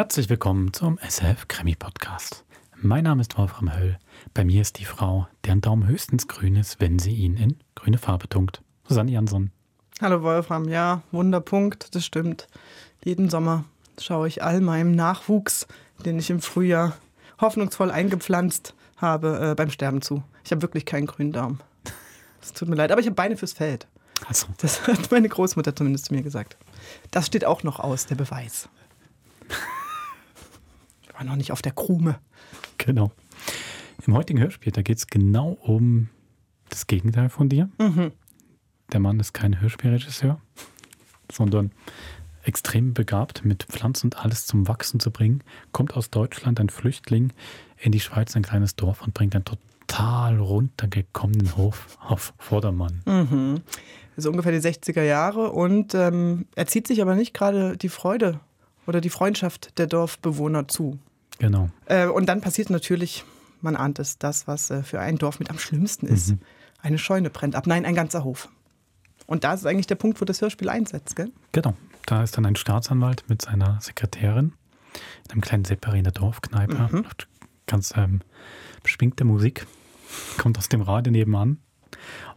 [0.00, 2.46] Herzlich willkommen zum SF Krimi Podcast.
[2.74, 3.98] Mein Name ist Wolfram Höll.
[4.32, 7.98] Bei mir ist die Frau, deren Daumen höchstens grün ist, wenn sie ihn in grüne
[7.98, 8.62] Farbe tunkt.
[8.88, 9.50] Susanne Jansson.
[10.00, 12.46] Hallo Wolfram, ja, Wunderpunkt, das stimmt.
[13.04, 13.64] Jeden Sommer
[14.00, 15.66] schaue ich all meinem Nachwuchs,
[16.02, 16.96] den ich im Frühjahr
[17.38, 20.22] hoffnungsvoll eingepflanzt habe, äh, beim Sterben zu.
[20.46, 21.60] Ich habe wirklich keinen grünen Daumen.
[22.40, 23.86] Es tut mir leid, aber ich habe Beine fürs Feld.
[24.26, 26.56] Also, Das hat meine Großmutter zumindest zu mir gesagt.
[27.10, 28.70] Das steht auch noch aus, der Beweis.
[31.20, 32.18] War noch nicht auf der Krume.
[32.78, 33.12] genau.
[34.06, 36.08] Im heutigen Hörspiel, da geht es genau um
[36.70, 37.68] das Gegenteil von dir.
[38.90, 40.40] Der Mann ist kein Hörspielregisseur,
[41.30, 41.72] sondern
[42.44, 45.44] extrem begabt, mit Pflanzen und alles zum Wachsen zu bringen.
[45.72, 47.34] Kommt aus Deutschland, ein Flüchtling,
[47.76, 53.02] in die Schweiz, ein kleines Dorf und bringt einen total runtergekommenen Hof auf Vordermann.
[54.16, 58.40] Also ungefähr die 60er Jahre und ähm, er zieht sich aber nicht gerade die Freude
[58.86, 60.98] oder die Freundschaft der Dorfbewohner zu.
[61.40, 61.70] Genau.
[61.86, 63.24] Äh, und dann passiert natürlich,
[63.60, 66.34] man ahnt es, das, was äh, für ein Dorf mit am schlimmsten ist.
[66.80, 67.66] Eine Scheune brennt ab.
[67.66, 68.48] Nein, ein ganzer Hof.
[69.26, 71.30] Und da ist eigentlich der Punkt, wo das Hörspiel einsetzt, gell?
[71.52, 71.74] Genau.
[72.06, 74.52] Da ist dann ein Staatsanwalt mit seiner Sekretärin
[75.24, 76.88] in einem kleinen Seppari in der Dorfkneipe.
[76.92, 77.28] Läuft
[77.66, 78.20] Ganz ähm,
[78.82, 79.66] beschwingte Musik.
[80.38, 81.58] Kommt aus dem Radio nebenan.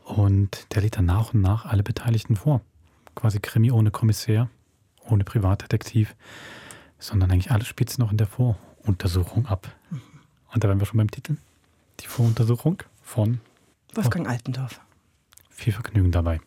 [0.06, 2.62] Und der lädt dann nach und nach alle Beteiligten vor.
[3.16, 4.50] Quasi Krimi ohne Kommissär,
[5.10, 6.16] ohne Privatdetektiv,
[7.00, 8.28] sondern eigentlich alle Spitzen noch in der
[8.84, 9.74] Voruntersuchung ab.
[10.54, 11.38] Und da wären wir schon beim Titel.
[12.02, 13.40] Die Voruntersuchung von
[13.94, 14.82] Wolfgang Altendorf.
[15.50, 16.42] Viel Vergnügen dabei.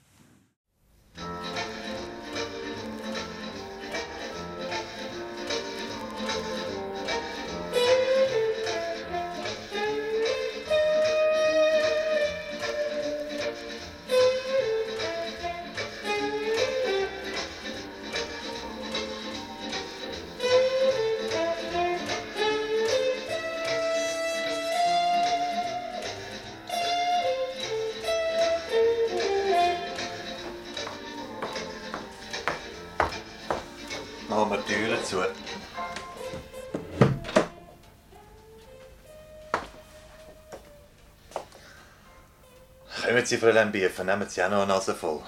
[43.26, 45.20] Kommen Sie, Fräulein Biefer, nehmen Sie auch noch eine Nase voll.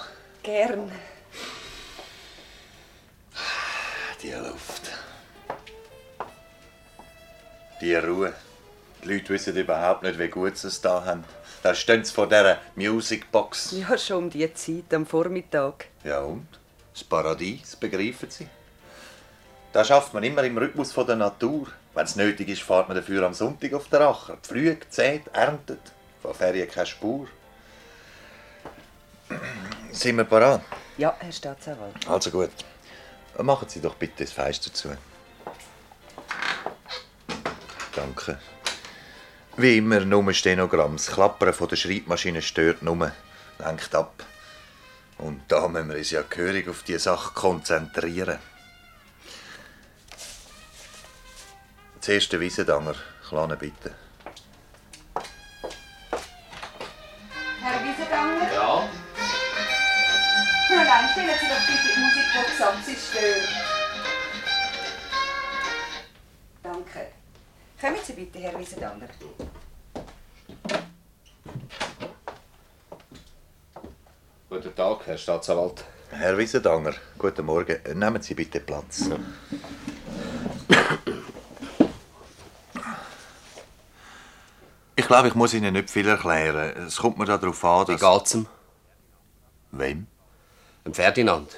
[0.44, 0.88] Gern.
[4.22, 4.82] Die Luft.
[7.80, 8.32] Die Ruhe.
[9.02, 11.24] Die Leute wissen überhaupt nicht, wie gut sie es da haben.
[11.64, 13.72] Da stehen sie vor dieser Musicbox.
[13.72, 15.86] Ja, schon um die Zeit am Vormittag.
[16.04, 16.46] Ja und?
[16.94, 18.46] Das Paradies, begreifen Sie?
[19.72, 21.66] Da schafft man immer im Rhythmus von der Natur.
[21.94, 24.36] Wenn es nötig ist, fährt man dafür am Sonntag auf den Acher.
[24.40, 25.80] Pflügt, zählt, erntet.
[26.22, 27.26] Von Ferien keine Spur.
[29.98, 30.62] Sind wir parat?
[30.96, 32.06] Ja, Herr Staatsanwalt.
[32.06, 32.52] Also gut.
[33.42, 34.96] Machen Sie doch bitte das Fenster zu.
[37.96, 38.38] Danke.
[39.56, 40.92] Wie immer, nur Stenogramm.
[40.92, 43.10] Das Klappern von der Schreibmaschine stört nur.
[43.58, 44.22] Lenkt ab.
[45.18, 48.38] Und da müssen wir uns ja gehörig auf die Sache konzentrieren.
[52.00, 52.94] Zuerst der Wiesendanger.
[53.28, 53.96] Kleine bitte.
[61.68, 63.48] Doch bitte die ab, sie stört.
[66.62, 67.06] Danke.
[67.80, 69.08] Kommen Sie bitte, Herr Wiesendanger.
[74.50, 75.84] Guten Tag, Herr Staatsanwalt.
[76.10, 77.78] Herr Wiesendanger, guten Morgen.
[77.94, 79.10] Nehmen Sie bitte Platz.
[84.96, 86.86] Ich glaube, ich muss Ihnen nicht viel erklären.
[86.86, 88.00] Es kommt mir darauf an, Wie dass...
[88.00, 88.46] geht's ihm?
[89.70, 90.06] Wem?
[90.88, 91.54] Dem Ferdinand.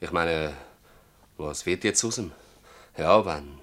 [0.00, 0.52] Ich meine,
[1.38, 2.30] was wird jetzt aus ihm?
[2.94, 3.58] Ja, wenn.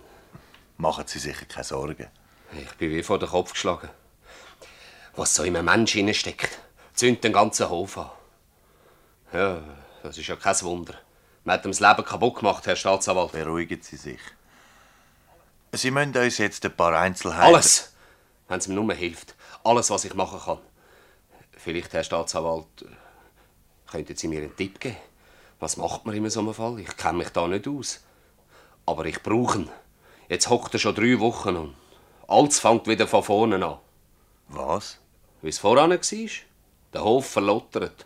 [0.78, 2.08] Machen Sie sich keine Sorgen.
[2.52, 3.90] Ich bin wie vor den Kopf geschlagen.
[5.16, 6.58] Was so in einem Menschen steckt,
[6.96, 8.10] zündet den ganzen Hof an.
[9.34, 9.62] Ja,
[10.02, 10.96] das ist ja kein Wunder.
[11.44, 13.34] Man hat ihm das Leben kaputt gemacht, Herr Staatsanwalt.
[13.34, 14.22] Beruhigen Sie sich.
[15.74, 17.54] Sie müssen uns jetzt ein paar Einzelheiten...
[17.54, 17.94] Alles!
[18.48, 19.36] Wenn es mir nur hilft.
[19.64, 20.58] Alles, was ich machen kann.
[21.56, 22.66] Vielleicht, Herr Staatsanwalt,
[23.88, 24.98] könnten Sie mir einen Tipp geben?
[25.60, 26.80] Was macht man in so einem Fall?
[26.80, 28.02] Ich kenne mich da nicht aus.
[28.86, 29.70] Aber ich brauche ihn.
[30.30, 31.76] Jetzt hockt er schon drei Wochen und
[32.28, 33.78] alles fängt wieder von vorne an.
[34.50, 35.00] Was?
[35.42, 36.30] Wie es voran war.
[36.94, 38.06] Der Hof verlottert.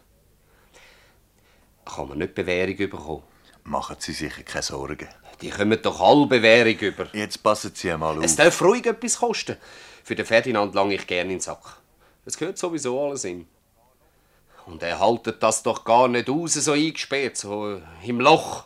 [1.85, 3.23] Kann man nicht Bewährung bekommen.
[3.63, 5.07] Machen Sie sich keine Sorgen.
[5.41, 7.07] Die kommen doch alle Bewährung über.
[7.13, 8.23] Jetzt passen Sie einmal auf.
[8.23, 9.57] Es darf ruhig etwas kosten.
[10.03, 11.77] Für den Ferdinand lange ich gerne in den Sack.
[12.25, 13.47] Es gehört sowieso alles ihm.
[14.71, 18.63] Und er haltet das doch gar nicht aus, so eingesperrt, so im Loch.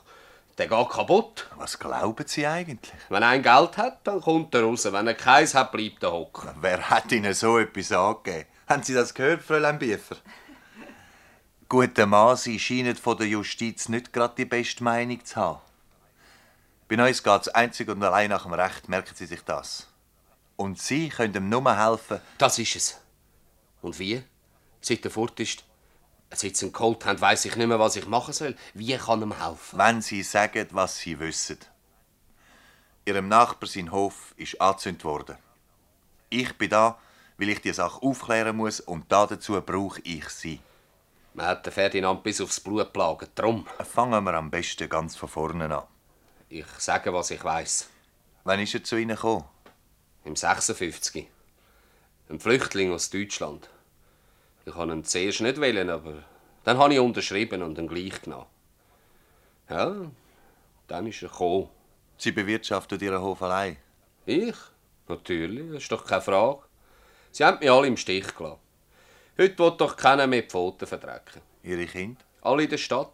[0.56, 1.50] Der geht kaputt.
[1.58, 2.94] Was glauben Sie eigentlich?
[3.10, 4.86] Wenn er ein Geld hat, dann kommt er raus.
[4.86, 6.52] Wenn er keins hat, bleibt er hocken.
[6.62, 8.46] Wer hat Ihnen so etwas angegeben?
[8.68, 10.18] Haben Sie das gehört, Fräulein Biefer?
[11.68, 15.60] Guten Mann, Sie scheinen von der Justiz nicht gerade die beste Meinung zu haben.
[16.88, 19.88] Bei uns geht es einzig und allein nach dem Recht, merken Sie sich das.
[20.56, 22.22] Und Sie können ihm nur helfen.
[22.38, 23.02] Das ist es.
[23.82, 24.24] Und wie?
[24.82, 25.64] Seit er fort ist,
[26.36, 28.56] seit sie ihn geholt haben, weiss ich nicht mehr, was ich machen soll.
[28.74, 29.80] Wie kann ihm helfen?
[29.80, 31.58] wenn Sie sagen, was Sie wissen.
[33.06, 35.38] Ihrem Nachbar sein Hof ist angezündet worden.
[36.30, 36.98] Ich bin da,
[37.38, 40.60] weil ich die Sache aufklären muss und dazu brauche ich Sie.
[41.34, 43.28] Man hat den Ferdinand bis aufs Blut plagen.
[43.36, 43.68] Drum.
[43.84, 45.84] Fangen wir am besten ganz von vorne an.
[46.48, 47.90] Ich sage, was ich weiß.
[48.46, 49.44] Wann ist er zu Ihnen gekommen?
[50.24, 51.28] Im 56.
[52.30, 53.70] Ein Flüchtling aus Deutschland.
[54.66, 56.24] Ich wollte ihn zuerst nicht wählen, aber
[56.64, 58.48] dann habe ich unterschrieben und ihn gleich genommen.
[59.70, 59.96] Ja,
[60.88, 61.70] dann ist er gekommen.
[62.18, 63.78] Sie bewirtschaftet Ihren Hof allein.
[64.26, 64.56] Ich?
[65.08, 66.62] Natürlich, das ist doch keine Frage.
[67.32, 68.60] Sie haben mich alle im Stich gelassen.
[69.38, 71.42] Heute will doch keiner mehr die Pfoten verdrecken.
[71.62, 72.22] Ihre Kinder?
[72.42, 73.12] Alle in der Stadt.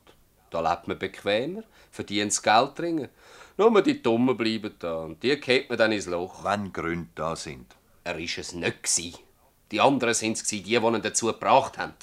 [0.51, 3.09] Da lebt man bequemer, verdient das Geld dringen.
[3.57, 6.43] Nur die Dummen bleiben da und die geht man dann ins Loch.
[6.43, 7.75] Wenn Gründe da sind.
[8.03, 9.23] Er war es nicht.
[9.71, 11.93] Die anderen waren es, die, die ihn dazu gebracht haben.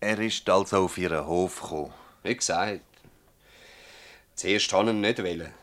[0.00, 1.92] Er ist also auf Ihren Hof gekommen.
[2.22, 2.80] Wie gesagt,
[4.34, 5.22] zuerst wollte ich ihn nicht.
[5.22, 5.54] Wollen.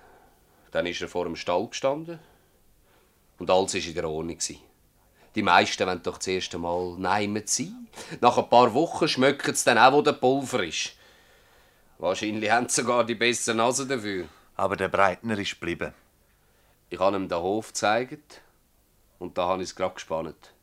[0.69, 2.19] Dann ist er vor dem Stall gestanden
[3.39, 4.37] und alles war in der Ordnung.
[5.35, 7.87] Die meisten wollen doch zuerst einmal neimen sein.
[8.21, 10.93] Nach ein paar Wochen schmecken sie dann auch, wo der Pulver ist.
[11.97, 14.27] Wahrscheinlich haben sie sogar die bessere Nase dafür.
[14.55, 15.93] Aber der Breitner ist geblieben.
[16.89, 18.41] Ich habe ihm den Hof gezeigt
[19.17, 20.53] und da habe ich es gerade gespannt.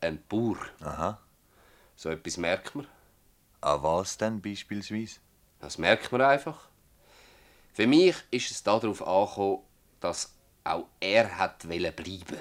[0.00, 0.58] Ein Bauer.
[0.80, 1.18] Aha.
[1.96, 2.86] So etwas merkt man.
[3.60, 5.20] An was denn beispielsweise?
[5.60, 6.68] Das merkt man einfach.
[7.74, 9.62] Für mich ist es darauf angekommen,
[10.00, 10.32] dass
[10.64, 12.40] auch er hat wollen bleiben.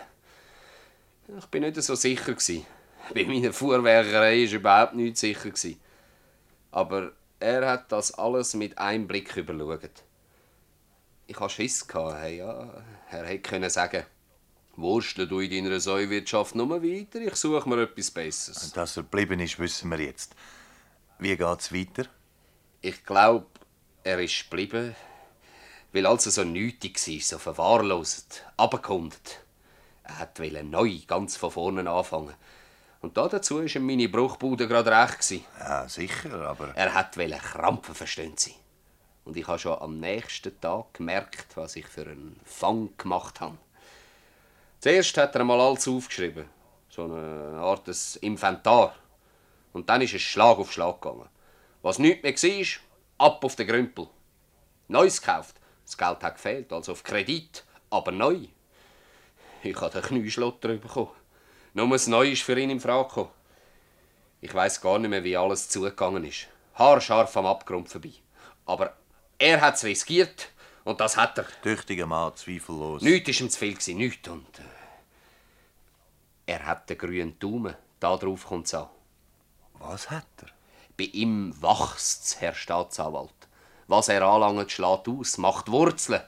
[1.37, 2.35] Ich bin nicht so sicher.
[3.13, 5.51] Bei meiner Fuhrwerkerei ist überhaupt nicht sicher.
[6.71, 10.03] Aber er hat das alles mit einem Blick überschaut.
[11.27, 11.87] Ich hatte Schiss.
[11.87, 13.69] gehabt, Hey, ja, er hätte können
[14.81, 18.71] Wurstle du in deiner Säuwirtschaft nur weiter, ich suche mir etwas Besseres.
[18.71, 20.35] Dass er geblieben ist, wissen wir jetzt.
[21.19, 22.05] Wie geht's weiter?
[22.81, 23.47] Ich glaube,
[24.03, 24.95] er ist geblieben,
[25.91, 29.41] weil alles so nötig war, so verwahrloset, abgekundet.
[30.03, 32.33] Er wollte neu, ganz von vorne anfangen.
[33.01, 35.43] Und da dazu war ihm meine Bruchbude gerade recht.
[35.59, 36.75] Ja, sicher, aber.
[36.75, 38.55] Er wollte krampfen, verstehen Sie.
[39.25, 43.57] Und ich habe schon am nächsten Tag gemerkt, was ich für einen Fang gemacht habe.
[44.79, 46.45] Zuerst hat er mal alles aufgeschrieben.
[46.89, 48.95] So eine Art des Inventar.
[49.73, 51.27] Und dann ist es Schlag auf Schlag gegangen.
[51.81, 54.07] Was nichts mehr war, ab auf den Grümpel.
[54.87, 55.59] Neues gekauft.
[55.85, 58.47] Das Geld hat gefehlt, also auf Kredit, aber neu.
[59.63, 61.11] Ich habe den Knieschlotter bekommen.
[61.73, 63.31] Nur das Neue ist für ihn in Frage gekommen.
[64.39, 66.47] Ich weiß gar nicht mehr, wie alles zugegangen ist.
[66.75, 68.13] Haarscharf am Abgrund vorbei.
[68.65, 68.95] Aber
[69.37, 70.49] er hat es riskiert
[70.89, 71.45] und das hat er.
[71.61, 73.03] Tüchtiger Mann, zweifellos.
[73.03, 74.27] Nichts war ihm zu viel, gewesen, nichts.
[74.27, 74.63] Und äh,
[76.47, 77.75] er hat den grünen Daumen.
[77.99, 78.89] Da drauf kommt es an.
[79.73, 80.47] Was hat er?
[80.97, 83.35] Bei ihm wächst's, Herr Staatsanwalt.
[83.87, 86.23] Was er anlangt, schlägt aus, macht Wurzeln.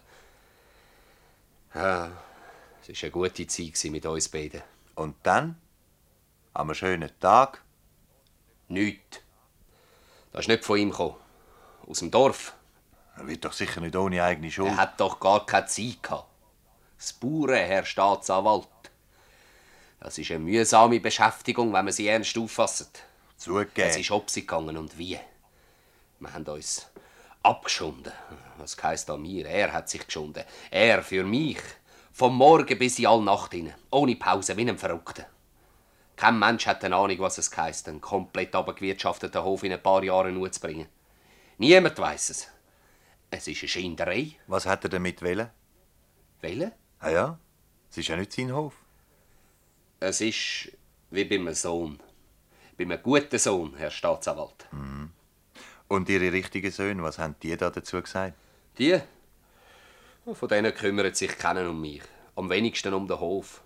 [1.73, 2.11] Ja,
[2.81, 4.61] es war eine gute Zeit mit uns beiden.
[4.93, 5.59] Und dann?
[6.53, 7.63] Am einem schönen Tag?
[8.67, 9.21] Nichts.
[10.31, 11.15] Das ist nicht von ihm gekommen.
[11.87, 12.53] Aus dem Dorf.
[13.17, 14.69] Er wird doch sicher nicht ohne eigene Schuld.
[14.69, 16.25] Er hat doch gar keine Zeit gehabt.
[16.97, 18.67] Das Bauern, Herr Staatsanwalt.
[19.99, 23.03] Das ist eine mühsame Beschäftigung, wenn man sie ernst auffasst.
[23.37, 23.89] Zugegeben.
[23.89, 25.19] Es ist ob sie gegangen und wie.
[26.19, 26.87] Wir haben uns
[27.43, 28.13] abgeschunden.
[28.57, 29.47] Was heisst an mir?
[29.47, 30.43] Er hat sich geschunden.
[30.69, 31.59] Er für mich.
[32.13, 33.73] Vom Morgen bis in alle Nacht hinein.
[33.89, 35.25] Ohne Pause, wie ein Verrückter.
[36.15, 40.03] Kein Mensch hat eine Ahnung, was es heisst, einen komplett abgewirtschafteten Hof in ein paar
[40.03, 40.87] Jahren zu bringen.
[41.57, 42.47] Niemand weiß es.
[43.33, 44.33] Es ist eine Schinderei.
[44.47, 45.49] Was hat er damit wollen?
[46.41, 46.73] Welche?
[46.99, 47.39] Ah ja,
[47.89, 48.73] es ist ja nicht sein Hof.
[50.01, 50.71] Es ist
[51.11, 51.99] wie bei einem Sohn.
[52.77, 54.67] Bei einem guten Sohn, Herr Staatsanwalt.
[55.87, 58.33] Und ihre richtigen Söhne, was haben die da dazu gesagt?
[58.77, 58.99] Die?
[60.33, 62.01] Von denen kümmert sich keiner um mich.
[62.35, 63.63] Am wenigsten um den Hof.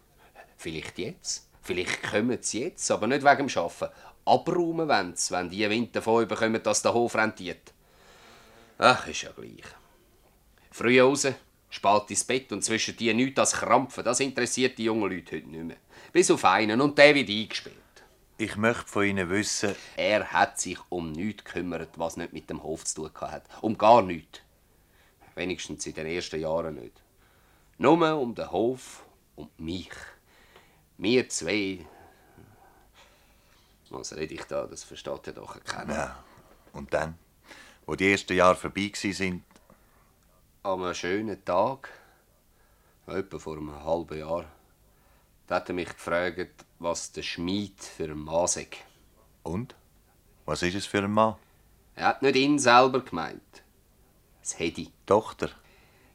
[0.58, 1.50] Vielleicht jetzt.
[1.62, 3.94] Vielleicht kommen sie jetzt, aber nicht wegen dem Arbeiten.
[4.26, 7.74] Abräumen wollen sie, wenn die Wind davon bekommen, dass der Hof rentiert.
[8.78, 9.64] Ach, ist ja gleich.
[10.72, 11.28] Früh raus,
[11.70, 14.04] spät ins Bett und zwischen die nichts als Krampfen.
[14.04, 15.78] Das interessiert die jungen Leute heute nicht mehr.
[16.12, 17.76] Bis auf einen und der wird eingespielt.
[18.38, 22.64] Ich möchte von ihnen wissen, Er hat sich um nichts gekümmert, was nicht mit dem
[22.64, 23.46] Hof zu tun hat.
[23.62, 24.42] Um gar nichts.
[25.36, 27.02] Wenigstens in den ersten Jahren nicht.
[27.78, 29.06] Nur um den Hof
[29.36, 29.92] und mich.
[30.98, 31.86] Wir zwei.
[33.90, 34.66] Was rede ich da?
[34.66, 35.94] Das versteht ja doch keiner.
[35.94, 36.24] Ja.
[36.74, 37.18] Und dann,
[37.86, 39.44] wo die ersten Jahre vorbei sind,
[40.64, 41.90] An einem schönen Tag,
[43.08, 44.46] etwa vor einem halben Jahr,
[45.48, 48.68] da hat er mich gefragt, was der Schmied für ein Mann sei.
[49.44, 49.76] und?
[50.46, 51.36] Was ist es für ein Mann?
[51.96, 53.64] Er hat nicht ihn selber gemeint.
[54.42, 54.92] Das Hedi.
[55.06, 55.50] Tochter.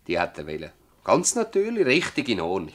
[0.07, 0.71] Die hat er wollen.
[1.03, 2.75] Ganz natürlich, richtig in Ordnung.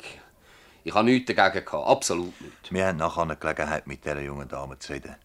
[0.83, 2.71] Ich habe nichts dagegen gehabt, absolut nicht.
[2.73, 5.15] Wir haben nachher eine Gelegenheit, mit dieser jungen Dame zu reden.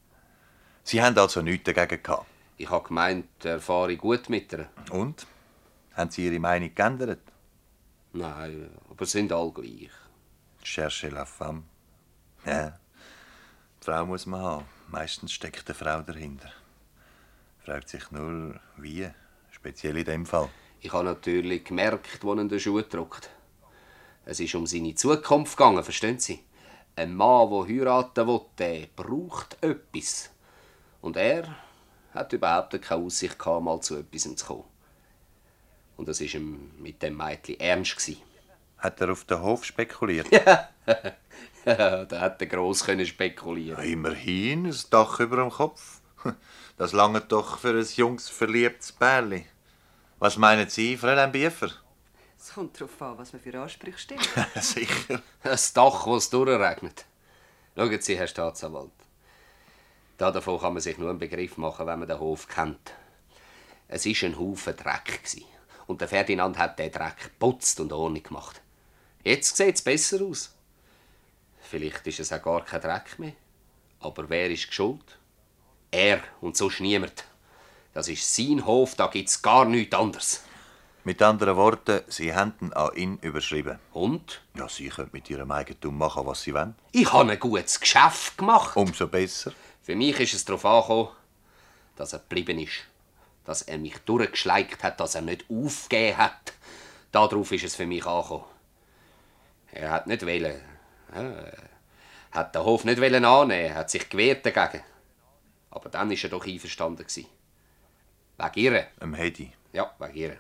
[0.85, 2.27] Sie haben also nichts dagegen gehabt.
[2.61, 4.69] Ich habe gemeint, er fahre gut mit ihr.
[4.91, 5.27] Und?
[5.95, 7.23] Haben Sie Ihre Meinung geändert?
[8.13, 9.91] Nein, aber sind alle gleich.
[10.63, 11.63] Cherchez la femme.
[12.45, 12.79] Ja.
[13.81, 14.65] Die Frau muss man haben.
[14.89, 16.53] Meistens steckt eine Frau dahinter.
[17.65, 19.09] Fragt sich nur, wie.
[19.53, 20.51] Speziell in dem Fall.
[20.83, 23.31] Ich habe natürlich gemerkt, wo ihn der Schuh drückt.
[24.27, 26.45] Es ist um seine Zukunft gegangen, verstehen Sie?
[26.95, 30.31] Ein Mann, der heiraten will, der braucht etwas.
[31.01, 31.45] Und er
[32.15, 34.65] hat überhaupt keine Aussicht gehabt, mal zu etwas zu kommen.
[35.97, 37.97] Und das war ihm mit dem Mädchen ernst.
[37.97, 38.23] gewesen.
[38.79, 40.29] Hat er auf den Hof spekuliert?
[41.65, 43.85] da hat er gross können spekulieren.
[43.85, 46.01] Immerhin ein Dach über dem Kopf.
[46.77, 49.45] Das lange doch für ein junges, verliebtes Bärli.
[50.19, 51.69] Was meinen Sie, Fräulein Biefer?
[52.39, 54.27] Es kommt darauf an, was man für Ansprüche stellt.
[54.55, 55.21] Sicher.
[55.43, 57.05] Ein Dach, das es durchregnet.
[57.77, 58.93] Schauen Sie, Herr Staatsanwalt.
[60.21, 62.93] Da davon kann man sich nur einen Begriff machen, wenn man den Hof kennt.
[63.89, 65.19] Es war ein Haufen Dreck.
[65.87, 68.61] Und der Ferdinand hat den Dreck geputzt und Ordnung gemacht.
[69.25, 70.55] Jetzt sieht es besser aus.
[71.63, 73.33] Vielleicht ist es auch gar kein Dreck mehr.
[74.01, 75.19] Aber wer ist schuld?
[75.91, 77.25] Er und sonst niemand.
[77.95, 80.43] Das ist sein Hof, da gibt es gar nichts anderes.
[81.03, 83.79] Mit anderen Worten, Sie haben ihn an ihn überschrieben.
[83.95, 84.43] Und?
[84.55, 86.75] Ja, Sie können mit Ihrem Eigentum machen, was Sie wollen.
[86.93, 88.77] Ich habe ein gutes Geschäft gemacht.
[88.77, 89.55] Umso besser.
[89.83, 91.09] Für mich ist es darauf angekommen,
[91.97, 92.85] dass er geblieben ist.
[93.45, 96.53] Dass er mich durchgeschleicht hat, dass er nicht aufgegeben hat.
[97.13, 98.45] Darauf ist es für mich angekommen.
[99.73, 100.61] Er hat nicht wollen.
[101.13, 101.53] Er
[102.33, 104.85] hat den Hof nicht wollen annehmen, er hat sich gewehrt dagegen.
[105.71, 107.27] Aber dann ist er doch einverstanden gewesen.
[108.39, 108.87] Wegen ihr.
[109.01, 109.53] Am Hedi.
[109.73, 110.37] Ja, wegen ihr.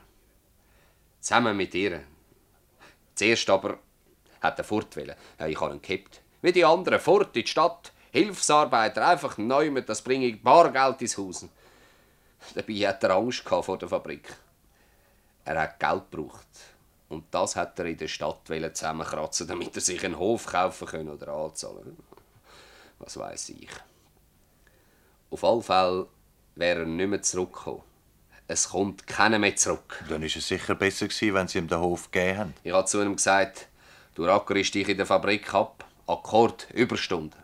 [1.20, 2.02] Zusammen mit ihr.
[3.14, 3.78] Zuerst aber
[4.40, 5.14] hat er fort wollen.
[5.46, 6.20] Ich habe ihn gehabt.
[6.42, 7.92] Wie die anderen, fort in die Stadt.
[8.12, 11.46] Hilfsarbeiter, einfach neu mit das bringe ich Bargeld ins Haus.
[12.54, 14.34] Dabei hat er Angst vor der Fabrik.
[15.44, 16.46] Er hat Geld gebraucht.
[17.08, 21.10] Und das hat er in der Stadt zusammenkratzen, damit er sich einen Hof kaufen können
[21.10, 21.96] oder anzahlen.
[22.98, 23.68] Was weiß ich.
[25.30, 26.06] Auf alle Fälle
[26.54, 27.82] wäre er nicht mehr zurückgekommen.
[28.46, 30.04] Es kommt keiner mehr zurück.
[30.08, 32.54] Dann ist es sicher besser gewesen, wenn Sie ihm den Hof gegeben haben.
[32.64, 33.68] Ich habe zu ihm gesagt,
[34.14, 35.84] du rackerst dich in der Fabrik ab.
[36.06, 37.40] Akkord, Überstunden.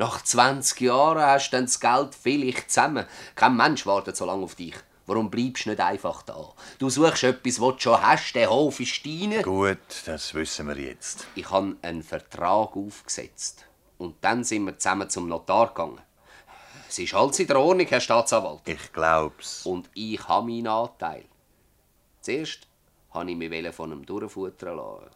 [0.00, 3.04] Nach 20 Jahren hast du dann das Geld vielleicht zusammen.
[3.34, 4.76] Kein Mensch wartet so lange auf dich.
[5.06, 6.52] Warum bleibst du nicht einfach da?
[6.78, 8.32] Du suchst etwas, was du schon hast.
[8.34, 9.42] Der Hof ist dein.
[9.42, 11.26] Gut, das wissen wir jetzt.
[11.34, 13.64] Ich habe einen Vertrag aufgesetzt.
[13.98, 16.00] Und dann sind wir zusammen zum Notar gegangen.
[16.88, 18.60] Es ist alles in der Ordnung, Herr Staatsanwalt.
[18.66, 19.66] Ich glaub's.
[19.66, 21.24] Und ich habe meinen Anteil.
[22.20, 22.68] Zuerst
[23.12, 25.10] wollte ich mich von ihm durchfuttern lassen.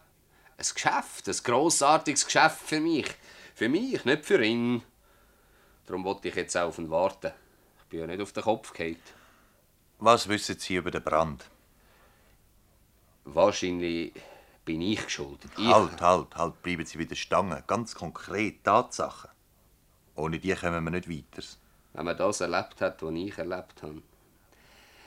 [0.57, 3.07] Ein Geschäft, ein grossartiges Geschäft für mich.
[3.63, 4.83] Für mich, nicht für ihn.
[5.87, 7.31] Darum wollte ich jetzt auch auf ihn warten.
[7.79, 8.97] Ich bin ja nicht auf den Kopf gefallen.
[10.01, 11.45] Was wissen Sie über den Brand?
[13.23, 14.15] Wahrscheinlich
[14.65, 15.53] bin ich geschuldet.
[15.57, 17.63] Ich, Halt, halt, halt, bleiben Sie wieder stangen.
[17.69, 19.31] Ganz konkret, Tatsachen.
[20.17, 21.47] Ohne die kommen wir nicht weiter.
[21.93, 24.03] Wenn man das erlebt hat, was ich erlebt habe.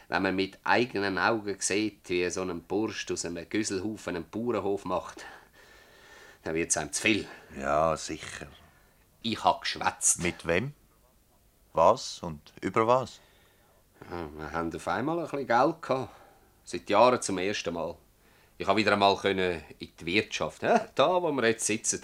[0.08, 4.86] Wenn man mit eigenen Augen sieht, wie so ein Bursch aus einem Güsselhaufen einen Bauernhof
[4.86, 5.26] macht,
[6.46, 7.28] dann wird es einem zu viel.
[7.60, 8.46] Ja, sicher.
[9.24, 10.22] Ich habe geschwätzt.
[10.22, 10.74] Mit wem?
[11.74, 13.20] Was und über was?
[14.12, 16.16] Ja, wir haben auf einmal ein bisschen Geld gehabt.
[16.64, 17.96] Seit Jahren zum ersten Mal.
[18.60, 20.62] Ich konnte wieder einmal können in die Wirtschaft.
[20.62, 22.04] Ja, da, wo wir jetzt sitzen.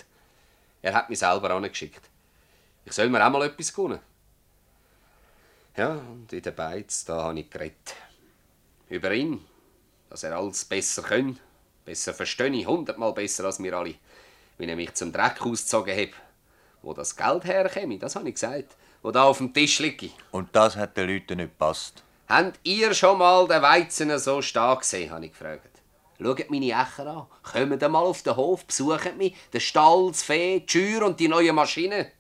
[0.82, 2.02] Er hat mich selber angeschickt.
[2.84, 4.00] Ich soll mir auch mal etwas gönnen.
[5.78, 7.96] Ja, und in der Beiz, da habe ich geredet.
[8.90, 9.46] Über ihn.
[10.10, 11.40] Dass er alles besser kann.
[11.86, 13.96] Besser verstehe ich, hundertmal besser als wir alle.
[14.58, 16.10] Wie er mich zum Dreck ausgezogen hat.
[16.82, 18.76] Wo das Geld herkäme, das habe ich gesagt.
[19.02, 20.14] Wo da auf dem Tisch liegt.
[20.32, 22.04] Und das hat den Leuten nicht gepasst.
[22.28, 25.82] Habt ihr schon mal den Weizen so stark gesehen, habe ich gefragt.
[26.22, 27.28] Schaut meine Ächer an.
[27.44, 31.28] Kommt mal auf den Hof, besucht mich, den Stall, das Vieh, die Schür und die
[31.28, 32.12] neue Maschine.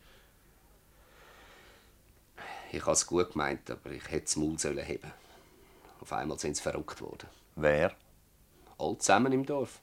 [2.71, 5.11] Ich habe es gut gemeint, aber ich hätte das Maul sollen heben
[5.99, 7.29] Auf einmal sind sie verrückt worden.
[7.55, 7.93] Wer?
[8.77, 9.79] All zusammen im Dorf.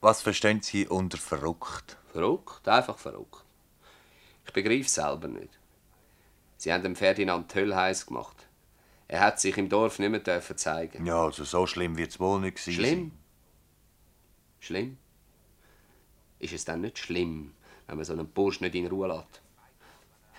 [0.00, 1.96] Was verstehen Sie unter verrückt?
[2.12, 3.44] Verrückt, einfach verrückt.
[4.46, 5.58] Ich begreife es selber nicht.
[6.56, 8.46] Sie haben dem Ferdinand Hölle heiß gemacht.
[9.08, 11.04] Er hat sich im Dorf nicht mehr dürfen zeigen.
[11.04, 13.12] Ja, also so schlimm wird es wohl nicht gewesen Schlimm?
[14.60, 14.98] Schlimm?
[16.38, 17.54] Ist es dann nicht schlimm,
[17.86, 19.40] wenn man so einen Bursch nicht in Ruhe lässt?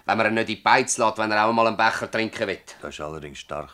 [0.05, 2.47] Wenn man ihn nicht in die Beiz lässt, wenn er auch mal einen Becher trinken
[2.47, 2.59] will?
[2.81, 3.71] Das ist allerdings stark.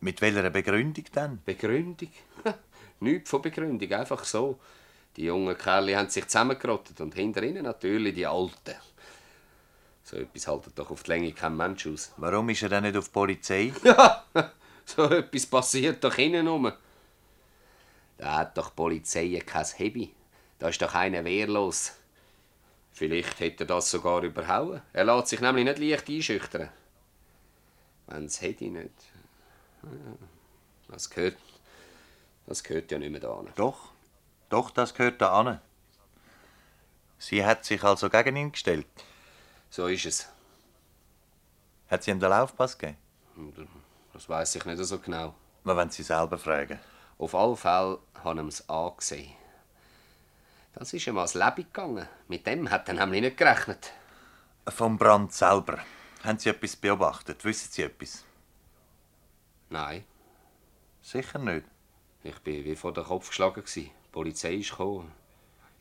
[0.00, 1.40] Mit welcher Begründung denn?
[1.44, 2.10] Begründung?
[3.06, 4.58] Nichts von Begründung, einfach so.
[5.16, 8.74] Die jungen Kerle haben sich zusammengerottet und hinter ihnen natürlich die Alten.
[10.02, 12.12] So etwas haltet doch auf die Länge kein Mensch aus.
[12.16, 13.72] Warum ist er denn nicht auf die Polizei?
[14.88, 16.72] So etwas passiert doch innen rum.
[18.18, 20.14] Da hat doch die Polizei kein Hebi.
[20.60, 21.92] Da ist doch einer wehrlos.
[22.92, 24.80] Vielleicht hätte er das sogar überhauen.
[24.92, 26.68] Er lässt sich nämlich nicht leicht einschüchtern.
[28.06, 28.94] Wenn's hätte ich nicht.
[30.88, 31.36] Das gehört.
[32.46, 33.42] Das gehört ja nicht mehr da.
[33.56, 33.92] Doch,
[34.48, 35.60] doch, das gehört da an.
[37.18, 38.86] Sie hat sich also gegen ihn gestellt.
[39.70, 40.28] So ist es.
[41.88, 42.98] Hat sie ihm den Laufpass gegeben?
[44.12, 45.34] Das weiß ich nicht so genau.
[45.64, 46.78] Man wollen Sie selber fragen.
[47.18, 49.32] Auf alle Fälle haben wir es angesehen.
[50.74, 52.08] Das ist ihm ans Leben gegangen.
[52.28, 53.92] Mit dem hat er nämlich nicht gerechnet.
[54.68, 55.78] Vom Brand selber.
[56.22, 57.44] Haben Sie etwas beobachtet?
[57.44, 58.24] Wissen Sie etwas?
[59.70, 60.04] Nein,
[61.06, 61.64] Sicher nicht.
[62.28, 63.62] Ich bin wie vor den Kopf geschlagen.
[63.74, 65.12] Die Polizei ist gekommen.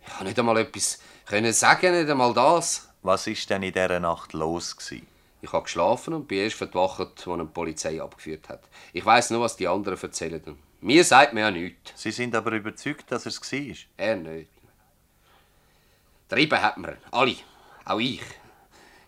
[0.02, 2.90] Ich konnte nicht einmal etwas können sagen, nicht einmal das.
[3.02, 5.08] Was ist denn in dieser Nacht los gewesen?
[5.42, 8.64] Ich habe geschlafen und bin erst verwacht, als die Polizei abgeführt hat.
[8.94, 10.58] Ich weiß nur, was die anderen erzählen.
[10.82, 11.94] Mir sagt man ja nichts.
[11.96, 13.75] Sie sind aber überzeugt, dass es war.
[13.98, 14.50] Er nicht.
[16.28, 16.98] Treiben hat man ihn.
[17.12, 17.36] Alle.
[17.86, 18.22] Auch ich.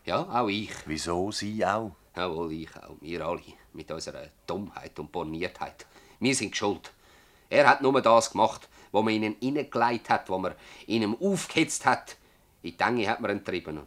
[0.06, 0.72] Ja, auch ich.
[0.86, 1.96] Wieso Sie auch?
[2.16, 2.98] Jawohl, ich auch.
[3.02, 3.42] Wir alle.
[3.74, 5.86] Mit unserer Dummheit und Borniertheit.
[6.20, 6.92] Wir sind schuld.
[7.50, 10.56] Er hat nur das gemacht, was man ihnen hineingelegt hat, was man
[10.86, 12.18] ihnen aufgehetzt hat.
[12.62, 13.82] In die Enge hat man ihn getrieben.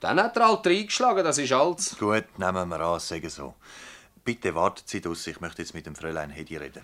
[0.00, 1.96] Dann hat er halt reingeschlagen, das ist alles.
[1.98, 3.54] Gut, nehmen wir an, sagen so.
[4.24, 6.82] Bitte warten Sie draus, ich möchte jetzt mit dem Fräulein Hedi reden.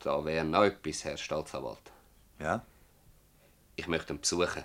[0.00, 1.78] Da wäre noch etwas, Herr Staatsanwalt.
[2.38, 2.64] Ja?
[3.76, 4.64] Ich möchte ihn besuchen.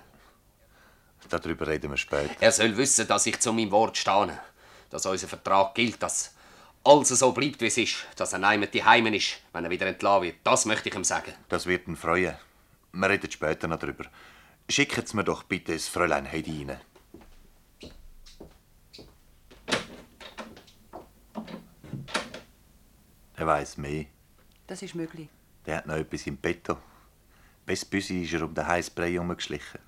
[1.28, 2.30] Darüber reden wir später.
[2.40, 4.38] Er soll wissen, dass ich zu meinem Wort stehe.
[4.90, 6.34] Dass unser Vertrag gilt, dass
[6.84, 8.06] alles so bleibt, wie es ist.
[8.16, 10.36] Dass er nicht die Heimen ist, wenn er wieder entlassen wird.
[10.44, 11.32] Das möchte ich ihm sagen.
[11.48, 12.36] Das wird ihn freuen.
[12.92, 14.04] Wir reden später noch darüber.
[14.68, 16.80] Schicken Sie mir doch bitte das Fräulein Heidi rein.
[23.38, 24.06] Der weiß mehr.
[24.66, 25.28] Das ist möglich.
[25.64, 26.76] Der hat noch etwas im Petto.
[27.64, 29.80] Bis Büsi ist er um den heißen Brei herumgeschlichen.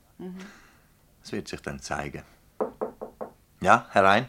[1.21, 2.23] Das wird sich dann zeigen.
[3.61, 4.29] Ja, herein.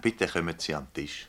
[0.00, 1.28] Bitte kommen Sie an den Tisch.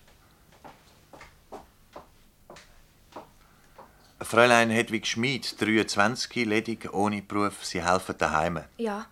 [4.21, 7.65] Fräulein Hedwig Schmid, 23, ledig, ohne Beruf.
[7.65, 8.63] Sie helfen daheim.
[8.77, 9.07] Ja,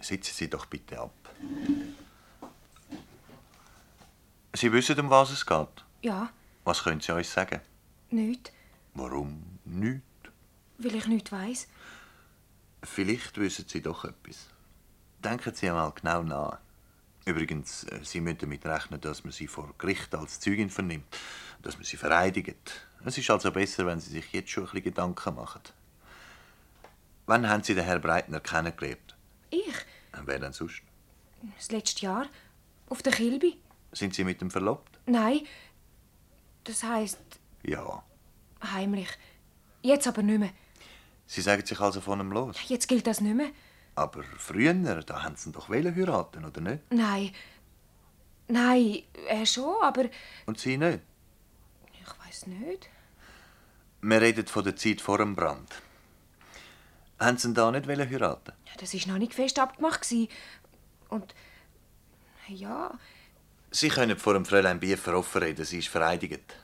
[0.00, 1.10] Sitzen Sie doch bitte ab.
[4.54, 5.84] Sie wissen, um was es geht.
[6.02, 6.30] ja,
[6.64, 7.60] Was können Sie uns sagen?
[8.10, 8.52] nicht,
[8.94, 10.02] Warum nicht?
[10.78, 11.66] weil ich nicht weiß.
[12.84, 14.46] Vielleicht wissen Sie doch etwas.
[15.22, 16.58] Denken Sie einmal genau nach.
[17.24, 21.04] Übrigens, äh, Sie müssen damit rechnen, dass man Sie vor Gericht als Zeugin vernimmt,
[21.62, 22.86] dass man Sie vereidigt.
[23.04, 25.60] Es ist also besser, wenn Sie sich jetzt schon ein bisschen Gedanken machen.
[27.26, 29.16] Wann haben Sie den Herrn Breitner kennengelernt?
[29.50, 29.66] Ich,
[30.18, 30.82] Und Wer denn sonst?
[31.56, 32.26] das letzte Jahr,
[32.88, 33.58] auf der Kilby.
[33.92, 34.98] Sind Sie mit ihm verlobt?
[35.06, 35.40] Nein,
[36.64, 37.18] das heißt
[37.62, 38.02] Ja.
[38.62, 39.08] heimlich.
[39.82, 40.50] Jetzt aber nicht mehr.
[41.26, 42.56] Sie sagen sich also von ihm los.
[42.68, 43.50] Jetzt gilt das nicht mehr.
[43.98, 46.84] Aber früher, da haben Sie ihn doch wollen heiraten, oder nicht?
[46.92, 47.32] Nein.
[48.46, 50.04] Nein, er schon, aber
[50.46, 51.00] Und Sie nicht?
[51.92, 52.88] ich weiß nicht.
[54.00, 55.82] Wir reden von der Zeit vor dem Brand.
[57.18, 58.52] Haben Sie ihn da nicht wollen heiraten?
[58.66, 60.06] Ja, Das ist noch nicht fest abgemacht.
[61.08, 61.34] Und
[62.46, 62.96] ja,
[63.72, 66.54] Sie können vor dem Fräulein Biefer offen reden, sie ist vereidigt.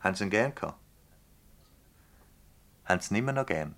[0.00, 0.78] Haben Sie ihn gern gehabt?
[2.84, 3.74] Haben Sie ihn immer noch gern?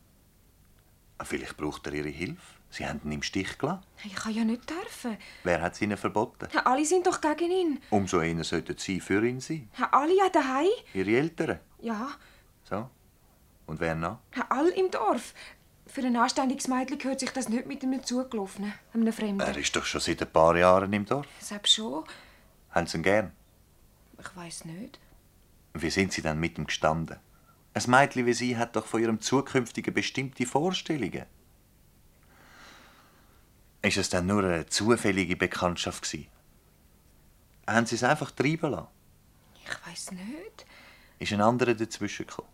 [1.18, 2.55] Ah, Vielleicht braucht er Ihre Hilfe.
[2.70, 3.82] Sie haben ihn im Stich gelassen.
[4.04, 5.16] ich kann ja nicht dürfen.
[5.44, 6.48] Wer hat es Ihnen verboten?
[6.52, 7.80] Ja, Alle sind doch gegen ihn.
[7.90, 9.70] Umso eher sollten Sie für ihn sein.
[9.78, 10.66] Ja, Alle ja daheim.
[10.92, 11.60] Ihre Eltern.
[11.80, 12.10] Ja,
[12.64, 12.90] So.
[13.66, 14.18] Und wer noch?
[14.36, 15.34] ja, alle im Dorf.
[15.86, 19.40] Für ein anständiges Mädchen gehört sich das nicht mit einem Zugelaufenen, einem Fremden.
[19.40, 21.26] Er ist doch schon seit ein paar Jahren im Dorf.
[21.40, 22.04] Selbst schon.
[22.70, 23.32] Haben Sie ihn gern?
[24.20, 24.98] Ich weiß nicht.
[25.74, 27.18] Wie sind Sie dann mit ihm gestanden?
[27.74, 31.24] Ein Mädchen wie Sie hat doch von ihrem zukünftigen bestimmte Vorstellungen.
[33.86, 36.26] Ist es dann nur eine zufällige Bekanntschaft gewesen?
[37.68, 38.88] Haben Sie es einfach treiben lassen?
[39.64, 40.66] Ich weiß nicht.
[41.20, 42.48] ist ein anderer dazwischen gekommen.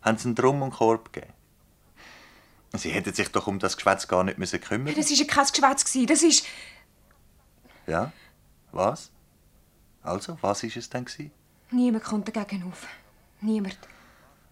[0.00, 1.34] Haben sie einen Drum und Korb gegeben.
[2.72, 5.46] Sie hätten sich doch um das Geschwätz gar nicht müssen kümmern Das war ja kein
[5.46, 6.06] Geschwätz.
[6.08, 6.46] Das ist...
[7.86, 8.10] Ja?
[8.72, 9.10] Was?
[10.02, 11.32] Also, was ist es denn gewesen?
[11.70, 12.86] Niemand kommt dagegen auf.
[13.42, 13.78] Niemand.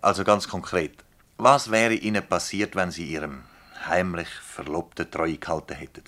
[0.02, 1.02] Also ganz konkret.
[1.38, 3.42] Was wäre Ihnen passiert, wenn Sie Ihrem
[3.86, 6.04] heimlich Verlobten Treue gehalten hätten?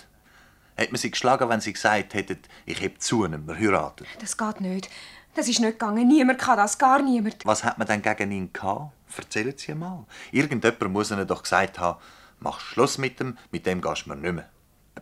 [0.75, 4.05] Hätte man Sie geschlagen, wenn Sie gesagt hätten, ich heb zu ihm, wir heiraten?
[4.19, 4.89] Das geht nicht.
[5.35, 6.07] Das ist nicht gegangen.
[6.07, 6.77] Niemand kann das.
[6.77, 7.45] Gar niemand.
[7.45, 8.91] Was hat man denn gegen ihn gehabt?
[9.15, 10.05] Erzählen Sie mal.
[10.31, 11.99] Irgendjemand muss Ihnen doch gesagt haben,
[12.39, 14.49] mach Schluss mit dem, mit dem gehst du mir nicht mehr.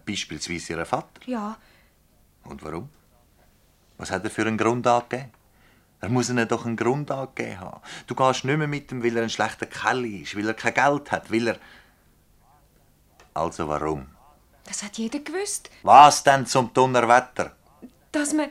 [0.06, 1.22] Beispielsweise Ihr Vater.
[1.26, 1.58] Ja.
[2.44, 2.90] Und warum?
[3.98, 5.32] Was hat er für einen Grund angegeben?
[6.02, 7.82] Er muss ihnen doch einen Grund angegeben haben.
[8.08, 10.74] Du gehst nicht mehr mit ihm, weil er ein schlechter Kerl ist, weil er kein
[10.74, 11.58] Geld hat, weil er...
[13.34, 14.08] Also warum?
[14.65, 15.70] Das hat jeder gewusst.
[15.84, 17.56] Was denn zum Donnerwetter?
[18.12, 18.50] Dass man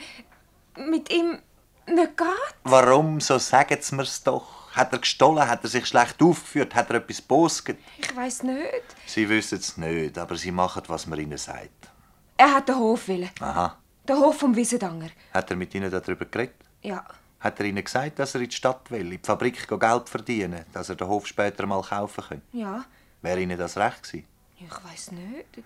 [0.76, 1.38] mit ihm
[1.86, 2.54] nicht geht.
[2.64, 3.20] Warum?
[3.20, 4.60] So sagen sie mir's doch.
[4.72, 5.48] Hat er gestohlen?
[5.48, 6.74] Hat er sich schlecht aufgeführt?
[6.74, 7.78] Hat er etwas bosget?
[7.98, 8.84] Ich weiß nicht.
[9.06, 11.90] Sie wissen es nicht, aber sie machen, was man ihnen sagt.
[12.36, 13.30] Er hat den Hof willen.
[13.40, 13.76] Aha.
[14.08, 15.10] Den Hof vom Wiesendanger.
[15.34, 16.54] Hat er mit ihnen darüber geredet?
[16.82, 17.04] Ja.
[17.40, 20.64] Hat er ihnen gesagt, dass er in die Stadt will, in die Fabrik Geld verdienen,
[20.72, 22.46] dass er den Hof später mal kaufen könnte?
[22.52, 22.84] Ja.
[23.22, 24.26] Wäre ihnen das recht gewesen?
[24.60, 25.64] Ich weiß nicht.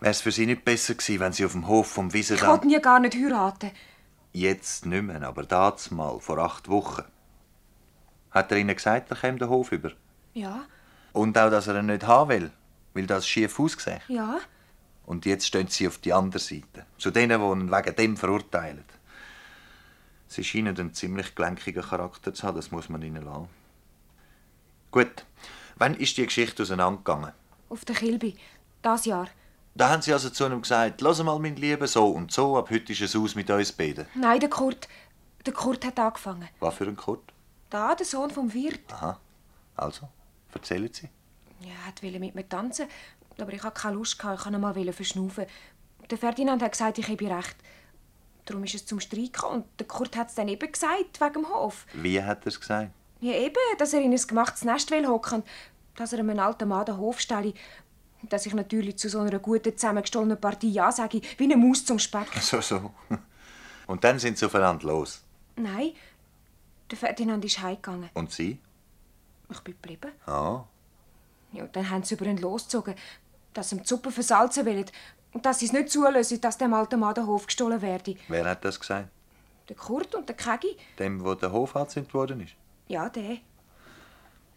[0.00, 2.48] Wäre es für sie nicht besser gewesen, wenn sie auf dem Hof vom Ich Wiesendamm...
[2.48, 3.70] wollte nie gar nicht heiraten.
[4.32, 7.04] Jetzt nicht mehr, aber damals mal, vor acht Wochen.
[8.32, 9.92] Hat er ihnen gesagt, er käme den Hof über?
[10.32, 10.64] Ja.
[11.12, 12.50] Und auch, dass er ihn nicht haben will,
[12.94, 14.00] weil das schief aussieht.
[14.08, 14.40] Ja.
[15.06, 16.86] Und jetzt stehen sie auf die andere Seite.
[16.98, 18.84] Zu denen, die ihn wegen dem verurteilen.
[20.26, 23.48] Sie scheinen einen ziemlich gelenkigen Charakter zu haben, das muss man ihnen lassen.
[24.90, 25.24] Gut,
[25.76, 27.32] wann ist die Geschichte auseinandergegangen?
[27.74, 28.36] Auf der Kilby.
[28.82, 29.26] Das Jahr.
[29.74, 32.70] Da haben sie also zu ihm gesagt, «Lass mal, mein Lieber, so und so, ab
[32.70, 34.86] heute ist es aus mit uns beiden.» Nein, der Kurt.
[35.44, 36.48] Der Kurt hat angefangen.
[36.60, 37.32] Was für ein Kurt?
[37.70, 38.92] Da, der Sohn vom Wirt.
[38.92, 39.18] Aha.
[39.74, 40.08] Also,
[40.52, 41.08] erzählen Sie.
[41.64, 42.86] Er hat wollte mit mir tanzen,
[43.40, 44.18] aber ich hatte keine Lust.
[44.20, 45.46] Ich wollte mal verschnaufen.
[46.08, 47.56] Der Ferdinand hat gesagt, ich habe recht.
[48.44, 49.62] Darum ist es zum Streit gekommen.
[49.62, 51.86] Und der Kurt hat es dann eben gesagt, wegen dem Hof.
[51.92, 52.92] Wie hat er es gesagt?
[53.20, 55.42] Ja, eben, dass er in ein gemachtes Nest will hocken,
[55.96, 57.54] dass er einem alten Mann den Hof stelle.
[58.22, 61.98] Dass ich natürlich zu so einer guten, zusammengestohlenen Partie Ja sage, wie eine Maus zum
[61.98, 62.28] Speck.
[62.40, 62.90] So, so.
[63.86, 65.22] Und dann sind sie aufeinander los.
[65.56, 65.92] Nein,
[66.90, 68.08] der Ferdinand ist heimgegangen.
[68.14, 68.58] Und Sie?
[69.50, 70.10] Ich bin geblieben.
[70.26, 70.64] Ah,
[71.52, 72.94] Ja, dann haben sie über ihn losgezogen,
[73.52, 74.86] dass sie die Suppe versalzen wollen
[75.34, 78.16] und dass sie es nicht zulassen, dass dem alten Mann der Hof gestohlen werde.
[78.28, 79.10] wer hat das gesagt?
[79.68, 80.76] Der Kurt und der Kegi?
[80.98, 82.54] Dem, wo der Hof angezündet worden ist?
[82.88, 83.36] Ja, der.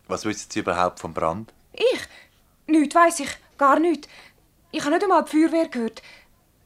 [0.07, 1.53] Was wissen Sie überhaupt vom Brand?
[1.73, 2.07] Ich?
[2.67, 4.07] Nichts weiss ich, gar nichts.
[4.71, 6.01] Ich habe nicht einmal die Feuerwehr gehört.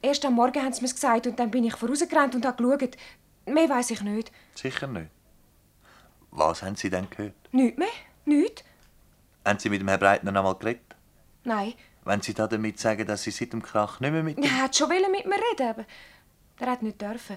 [0.00, 2.96] Erst am Morgen haben sie mir gesagt und dann bin ich vorausgerannt und habe geschaut.
[3.46, 4.32] Mehr weiss ich nicht.
[4.54, 5.10] Sicher nicht.
[6.30, 7.34] Was haben Sie denn gehört?
[7.52, 7.88] Nichts mehr?
[8.24, 8.64] Nichts?
[9.44, 10.96] Haben Sie mit dem Herrn Breitner noch mal geredet?
[11.44, 11.74] Nein.
[12.04, 14.44] Wenn Sie da damit sagen, dass Sie seit dem Krach nicht mehr mit ihm...
[14.44, 15.84] Er hat schon wollen mit mir reden, aber
[16.58, 17.36] er hat nicht dürfen.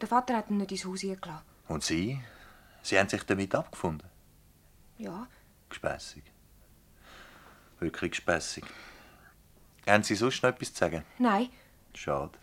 [0.00, 1.44] Der Vater hat ihn nicht ins Haus eingelassen.
[1.68, 2.20] Und Sie?
[2.82, 4.09] Sie haben sich damit abgefunden?
[5.00, 5.26] Ja,
[5.70, 6.24] Gespässig.
[7.78, 8.64] Wirklich gespässig.
[9.86, 11.04] Haben Sie sonst noch etwas zu sagen?
[11.18, 11.48] nein.
[11.94, 12.38] Schade.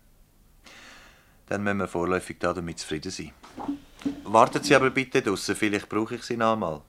[1.46, 3.32] Dann müssen wir vorläufig da damit zufrieden sein.
[4.24, 6.82] Warten Sie aber bitte draussen, vielleicht brauche ich Sie noch einmal.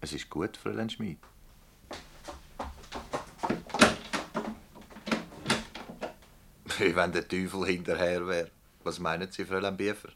[0.00, 1.18] Es ist gut, Fräulein Schmid.
[6.78, 8.50] Wie wenn der Teufel hinterher wäre.
[8.82, 10.08] Was meinen Sie, Fräulein Biefer?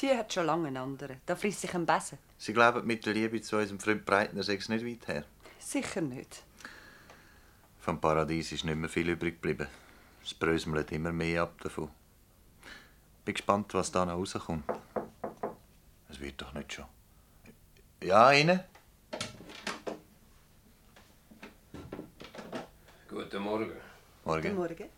[0.00, 1.20] Die hat schon lange einen anderen.
[1.24, 2.18] Da frisst sich ein Besen.
[2.36, 5.24] Sie glauben, mit der Liebe zu unserem Freund Breitner sei es nicht weit her.
[5.58, 6.42] Sicher nicht.
[7.80, 9.68] Vom Paradies ist nicht mehr viel übrig geblieben.
[10.22, 11.88] Es bröselt immer mehr ab davon.
[13.24, 14.64] Bin gespannt, was da noch rauskommt.
[16.08, 16.84] Es wird doch nicht schon.
[18.02, 18.60] Ja, Ihnen?
[23.08, 23.72] Guten Morgen.
[24.24, 24.42] Morgen.
[24.42, 24.88] Guten Morgen.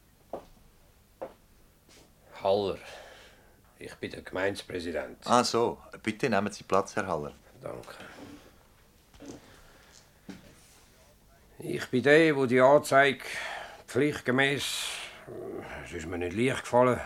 [2.42, 2.78] Haller.
[3.80, 5.18] Ich bin der Gemeindepräsident.
[5.24, 5.78] Ah, so.
[6.02, 7.32] Bitte nehmen Sie Platz, Herr Haller.
[7.62, 7.94] Danke.
[11.60, 13.24] Ich bin der, wo die Anzeige
[13.86, 14.64] pflichtgemäß.
[15.84, 17.00] Es ist mir nicht leicht gefallen.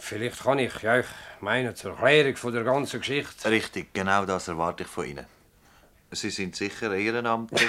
[0.00, 1.06] Vielleicht kann ich, ja, ich
[1.40, 3.50] meine, zur Erklärung von der ganzen Geschichte.
[3.50, 5.26] Richtig, genau das erwarte ich von Ihnen.
[6.10, 7.68] Sie sind sicher ehrenamtlich.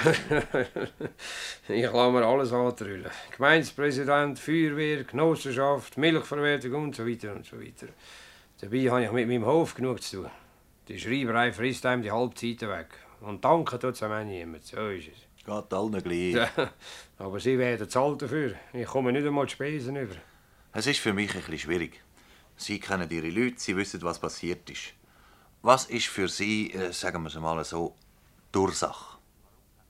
[1.68, 3.10] Ich lasse mir alles antrüllen.
[3.36, 7.88] Gemeindepräsident, Feuerwehr, Genossenschaft, Milchverwertung und so weiter und so weiter.
[8.60, 10.30] Dabei habe ich mit meinem Hof genug zu tun.
[10.88, 12.88] Die Schreiberei frisst einem die Halbzeit weg.
[13.20, 14.64] Und danken tut es auch niemand.
[14.64, 15.44] So ist es.
[15.44, 16.34] Geht allen gleich.
[16.34, 16.48] Ja,
[17.18, 18.54] aber sie werden zahlt dafür.
[18.72, 20.16] Ich komme nicht einmal die Spesen über.
[20.72, 22.00] Es ist für mich ein bisschen schwierig.
[22.56, 24.94] Sie kennen Ihre Leute, Sie wissen, was passiert ist.
[25.62, 27.94] Was ist für Sie, äh, sagen wir es mal so,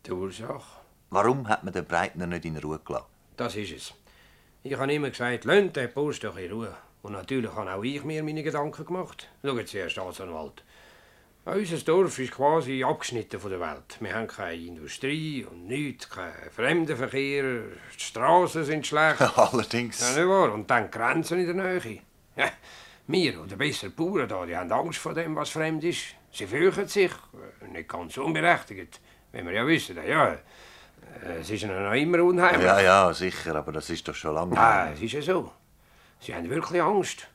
[0.04, 0.64] Die Ursache?
[1.08, 3.06] Warum hat man den Breitner nicht in Ruhe gelassen?
[3.38, 3.94] Das ist es.
[4.62, 6.76] Ich habe immer gesagt, lasst den Bursch doch in Ruhe.
[7.00, 9.30] Und natürlich habe auch ich mir meine Gedanken gemacht.
[9.42, 10.62] Schauen Sie, Herr Staatsanwalt.
[11.46, 13.96] Unser Dorf ist quasi abgeschnitten von der Welt.
[13.98, 17.62] Wir haben keine Industrie und nichts, keinen Fremdenverkehr.
[17.94, 19.22] Die Straßen sind schlecht.
[19.38, 20.00] Allerdings.
[20.00, 20.52] Ja, nicht wahr?
[20.52, 22.00] Und dann Grenzen in der Nähe.
[22.36, 22.50] Ja,
[23.06, 26.14] wir, oder besser Bauern da, die haben Angst vor dem, was fremd ist.
[26.32, 27.12] Sie fürchten sich,
[27.62, 29.00] äh, nicht ganz unberechtigt.
[29.32, 30.38] Wenn wir ja wissen, ja, äh,
[31.40, 32.66] es ist ihnen noch immer unheimlich.
[32.66, 35.52] Ja, ja, sicher, aber das ist doch schon lange Ah, es ist ja so.
[36.20, 37.28] Sie haben wirklich Angst.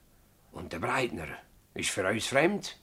[0.52, 1.28] Und der Breitner
[1.74, 2.78] ist für uns fremd.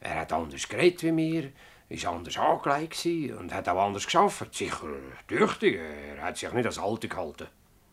[0.00, 1.52] Er hat anders geredet wie wir,
[1.88, 3.06] ist anders angelegt
[3.38, 4.52] und hat auch anders geschafft.
[4.54, 4.88] Sicher
[5.28, 7.46] tüchtig, er hat sich nicht als Alte gehalten.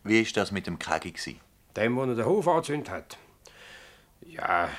[0.04, 1.40] Wie war das mit dem Kegi?
[1.76, 3.18] Dem, wo er den Hof angezündet hat.
[4.22, 4.70] Ja,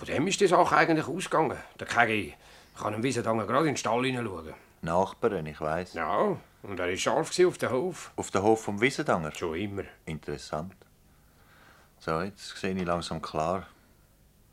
[0.00, 1.58] von dem ist die Sache eigentlich ausgegangen.
[1.78, 2.32] Der Kegi
[2.74, 4.54] kann im Wiesendangen gerade in den Stall hineinschauen.
[4.80, 5.92] Nachbarn, ich weiß.
[5.92, 8.10] Ja, und er war scharf auf den Hof.
[8.16, 9.30] Auf den Hof vom Wiesendanger?
[9.32, 9.82] Schon immer.
[10.06, 10.74] Interessant.
[11.98, 13.66] So, jetzt sehe ich langsam klar.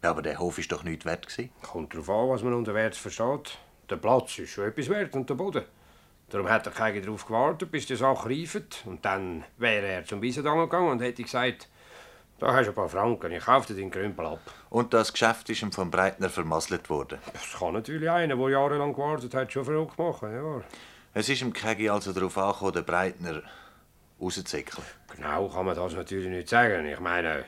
[0.03, 1.49] Ja, aber der Hof ist doch nicht wert gewesen.
[1.61, 3.57] Kommt darauf an, was man unter Wert versteht.
[3.89, 5.63] Der Platz ist schon etwas wert und der Boden.
[6.29, 8.83] Darum hat der Kegi darauf gewartet, bis die Sache reift.
[8.85, 11.69] Und dann wäre er zum Wiesendangen gegangen und hätte gesagt,
[12.39, 14.39] da hast du ein paar Franken, ich kaufe dir den Krümpel ab.
[14.69, 17.19] Und das Geschäft ist ihm vom Breitner vermasselt worden.
[17.33, 20.33] Das kann natürlich einer, der jahrelang gewartet hat, schon verrückt machen.
[20.33, 20.61] Ja.
[21.13, 23.41] Es ist im Kegi also darauf angekommen, den Breitner
[24.21, 24.85] rauszuzickeln.
[25.15, 26.85] Genau kann man das natürlich nicht sagen.
[26.85, 27.45] Ich meine,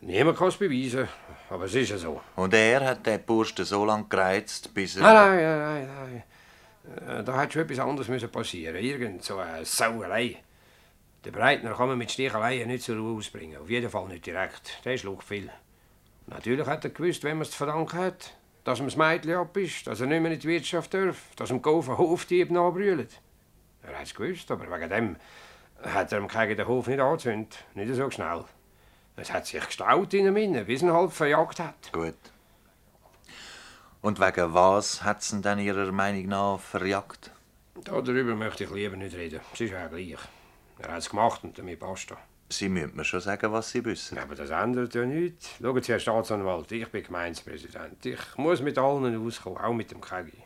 [0.00, 1.08] niemand kann es beweisen,
[1.50, 2.20] aber es ist ja so.
[2.34, 5.02] Und er hat den Burschen so lange gereizt, bis er...
[5.02, 7.18] Nein, nein, nein, nein.
[7.18, 10.36] Äh, Da hätte schon etwas anderes müssen passieren Irgend so eine Sauerei.
[11.26, 13.60] Den Breitner kann man mit Sticheleien nicht zur Ruhe ausbringen.
[13.60, 14.80] Auf jeden Fall nicht direkt.
[14.84, 15.50] Der schluckt viel.
[16.28, 18.36] Natürlich hat er gewusst, wem er es zu verdanken hat.
[18.62, 21.50] Dass ihm das Mädchen ab ist, dass er nicht mehr in die Wirtschaft darf, dass
[21.50, 23.20] ihm Gaufen Hofdieb nachbrüllt.
[23.82, 25.16] Er hat es gewusst, aber wegen dem
[25.82, 27.58] hat er ihm gegen den Hof nicht angezündet.
[27.74, 28.44] Nicht so schnell.
[29.16, 31.92] Es hat sich gestaut in ihm, innen, bis ihn halb verjagt hat.
[31.92, 32.14] Gut.
[34.00, 37.32] Und wegen was hat es ihn dann Ihrer Meinung nach verjagt?
[37.82, 39.40] Darüber möchte ich lieber nicht reden.
[39.52, 40.18] Es ist ja gleich.
[40.78, 42.16] Er hat es gemacht und damit basta.
[42.48, 44.18] Sie müssen mir schon sagen, was Sie wissen.
[44.18, 45.50] Aber das ändert ja nichts.
[45.60, 48.06] Schauen Sie, Herr Staatsanwalt, ich bin Gemeindepräsident.
[48.06, 50.44] Ich muss mit allen auskommen, auch mit dem Kegi.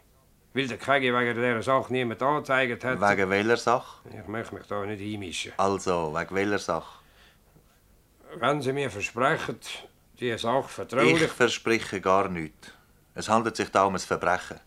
[0.55, 3.01] Weil der Kegi wegen dieser Sache niemand angezeigt hat.
[3.01, 4.09] Wegen welcher Sache?
[4.09, 5.53] Ich möchte mich da nicht einmischen.
[5.59, 7.01] Also, wegen welcher Sache?
[8.37, 9.59] Wenn Sie mir versprechen,
[10.19, 11.23] die Sache vertraulich...
[11.23, 12.73] Ich verspreche gar nichts.
[13.15, 14.61] Es handelt sich da um ein Verbrechen.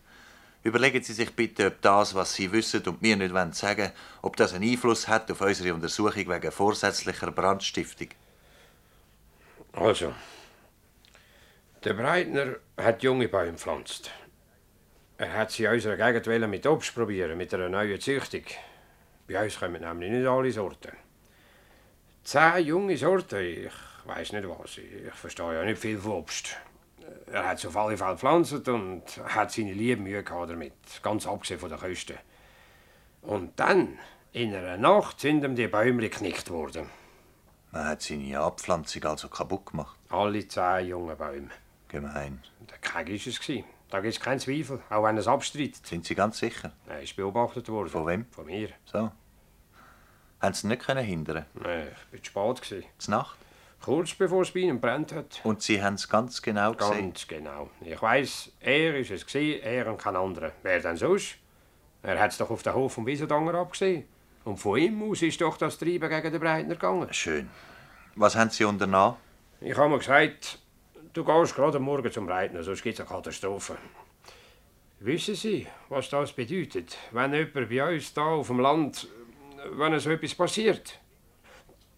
[0.64, 4.36] Überlegen Sie sich bitte, ob das, was Sie wissen und mir nicht wollen sagen ob
[4.36, 8.08] das einen Einfluss hat auf unsere Untersuchung wegen vorsätzlicher Brandstiftung.
[9.74, 10.14] Also,
[11.84, 14.10] der Breitner hat junge Bäume gepflanzt.
[15.18, 18.44] Er hat sie in unserer Gegend wollen mit Obst probieren, mit einer neuen Züchtung.
[19.28, 20.96] Bei uns kommen nämlich nicht alle Sorten.
[22.24, 23.72] Zehn junge Sorten, ich
[24.06, 26.56] weiß nicht was, ich verstehe ja nicht viel von Obst.
[27.32, 31.26] Er hat sie auf alle Fälle gepflanzt und hat seine liebe Mühe gehabt damit, ganz
[31.26, 32.18] abgesehen von den Kosten.
[33.22, 33.98] Und dann,
[34.32, 36.88] in einer Nacht, sind ihm die Bäume geknickt worden.
[37.72, 39.98] Man hat seine Abpflanzung also kaputt gemacht.
[40.10, 41.50] Alle zehn junge Bäume.
[41.88, 42.40] Gemein.
[42.70, 43.40] Der Keg war es.
[43.40, 43.64] gewesen.
[43.90, 45.86] Da gibt es keinen Zweifel, auch wenn er es abstreitet.
[45.86, 46.72] Sind Sie ganz sicher?
[46.86, 47.88] Er ist beobachtet worden.
[47.88, 48.26] Von wem?
[48.30, 48.68] Von mir.
[48.84, 49.10] So.
[50.40, 51.46] Haben Sie ihn nicht können hindern?
[51.54, 52.70] Nein, ich war zu spät.
[52.70, 52.88] Gewesen.
[52.98, 53.38] Zur Nacht?
[53.84, 55.42] Kurz bevor es bei ihm brennt hat.
[55.44, 57.08] Und Sie haben es ganz genau gesehen?
[57.08, 57.68] Ganz genau.
[57.82, 60.52] Ich weiss, er ist es gewesen, er und kein anderer.
[60.62, 61.36] Wer denn sonst?
[62.02, 64.04] Er hat es doch auf den Hof vom Wiesendanger abgesehen.
[64.44, 67.12] Und von ihm aus ist doch das Treiben gegen den Breitner gegangen.
[67.12, 67.50] Schön.
[68.14, 69.16] Was haben Sie unternommen?
[69.60, 70.60] Ich habe mir gesagt,
[71.12, 73.76] du gehst gerade am Morgen zum Breitner, sonst gibt es eine Katastrophe.
[75.00, 79.08] Wissen Sie, was das bedeutet, wenn jemand bei uns da auf dem Land,
[79.76, 81.00] wenn so etwas passiert?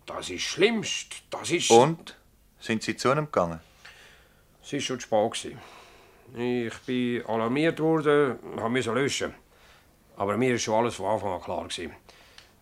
[0.06, 1.22] Das ist schlimmst.
[1.30, 1.70] Das ist...
[1.70, 2.16] Und?
[2.58, 3.60] Sind Sie zu ihm gegangen?
[4.62, 5.32] Es war schon spät.
[5.32, 5.58] gewesen.
[6.34, 9.34] Ich bin alarmiert worden, habe müssen löschen.
[10.16, 11.68] Aber mir ist schon alles von Anfang an klar.
[11.68, 11.92] Gewesen.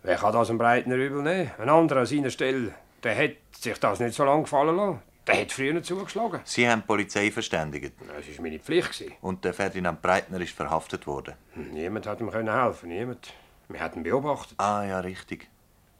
[0.02, 1.50] Wer kann das einem Breitner übel nehmen?
[1.58, 5.00] Ein anderer an seiner Stelle, der hätte sich das nicht so lange gefallen lassen.
[5.26, 6.40] Der hätte früher zugeschlagen.
[6.44, 7.94] Sie haben die Polizei verständigt.
[7.98, 8.92] Das war meine Pflicht.
[8.92, 9.14] Gewesen.
[9.22, 11.34] Und der Ferdinand Breitner ist verhaftet worden.
[11.54, 13.32] Niemand hat ihm können helfen, niemand.
[13.68, 14.58] Wir hatten ihn beobachtet.
[14.58, 15.48] Ah ja, richtig.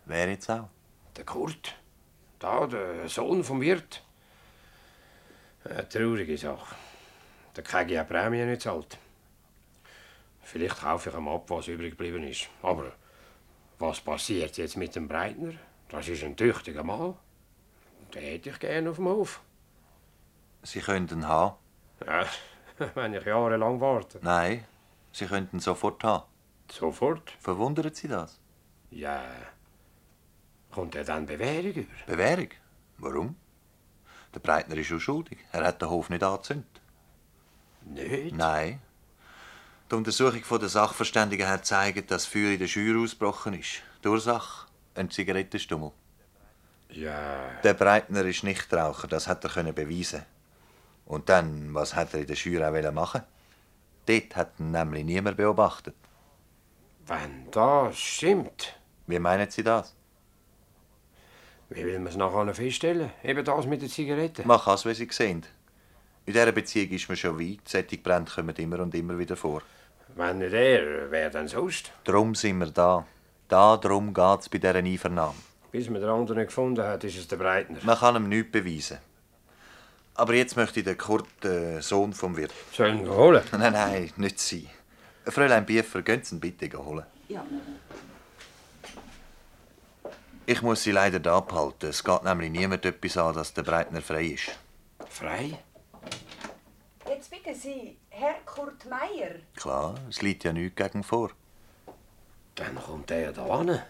[0.05, 0.69] Wer jetzt auch?
[1.17, 1.77] Der Kurt.
[2.39, 4.03] Da, der Sohn vom Wirt.
[5.65, 6.75] Eine traurige Sache.
[7.57, 8.99] Der Kegi hat Prämie nicht zahlt.
[10.43, 12.49] Vielleicht kaufe ich ihm ab, was übrig geblieben ist.
[12.63, 12.93] Aber
[13.79, 15.55] was passiert jetzt mit dem Breitner?
[15.89, 17.15] Das ist ein tüchtiger Mann.
[18.13, 19.41] Den hätte ich gerne auf dem Hof.
[20.63, 21.57] Sie könnten ihn haben.
[22.07, 22.27] Ja,
[22.95, 24.19] wenn ich jahrelang warte.
[24.23, 24.65] Nein,
[25.13, 26.25] Sie könnten sofort haben.
[26.71, 27.31] Sofort?
[27.41, 28.41] Verwundert Sie das?
[28.91, 29.23] Ja.
[30.75, 31.87] Kommt er dann Bewährung über?
[32.07, 32.49] Bewährung?
[32.99, 33.37] Warum?
[34.35, 35.39] Der Breitner ist unschuldig.
[35.53, 36.81] Er hat den Hof nicht angezündet.
[37.83, 38.35] Nicht?
[38.35, 38.81] Nein.
[39.89, 43.83] Die Untersuchung von der Sachverständigen hat gezeigt, dass Feuer in der Scheuer ausgebrochen ist.
[44.03, 44.67] Die Ursache?
[44.97, 45.93] Ein Zigarettenstummel.
[46.89, 47.51] Ja.
[47.63, 50.23] Der Breitner ist Nichtraucher, das hat er können beweisen.
[51.07, 53.23] Und dann, was hat er in der Scheuer auch machen?
[54.07, 55.95] Dort hat ihn nämlich niemand beobachtet.
[57.07, 59.95] Wenn das stimmt, Wie meinen Sie das?
[61.75, 63.11] Wie will man es nachher feststellen?
[63.23, 64.47] Eben das mit der Zigarette.
[64.47, 65.45] Man kann es, wie Sie sehen.
[66.27, 67.61] In dieser Beziehung ist man schon weit.
[67.67, 69.63] Solche Brände kommen immer und immer wieder vor.
[70.17, 71.93] Wenn nicht er, wer denn sonst?
[72.05, 73.05] Drum sind wir da.
[73.49, 75.35] Da drum geht es bei dieser Einvernahme.
[75.73, 77.79] Bis man den anderen gefunden hat, ist es der Breitner.
[77.83, 78.99] Man kann ihm nichts beweisen.
[80.15, 82.53] Aber jetzt möchte ich den Kurt, den Sohn vom Wirt.
[82.73, 83.43] Sollen wir ihn holen?
[83.53, 84.69] Nein, nein, nicht Sie.
[85.27, 87.05] Fräulein Biefer, gehen Sie ihn bitte holen.
[87.29, 87.45] Ja.
[90.47, 91.89] Ich muss Sie leider da abhalten.
[91.89, 94.51] Es geht nämlich niemand etwas an, dass der Breitner frei ist.
[95.09, 95.59] Frei?
[97.09, 99.37] Jetzt bitte Sie, Herr Kurt Meier.
[99.57, 101.31] Klar, es liegt ja nichts gegen vor.
[102.57, 103.81] Dann kommt er da hin.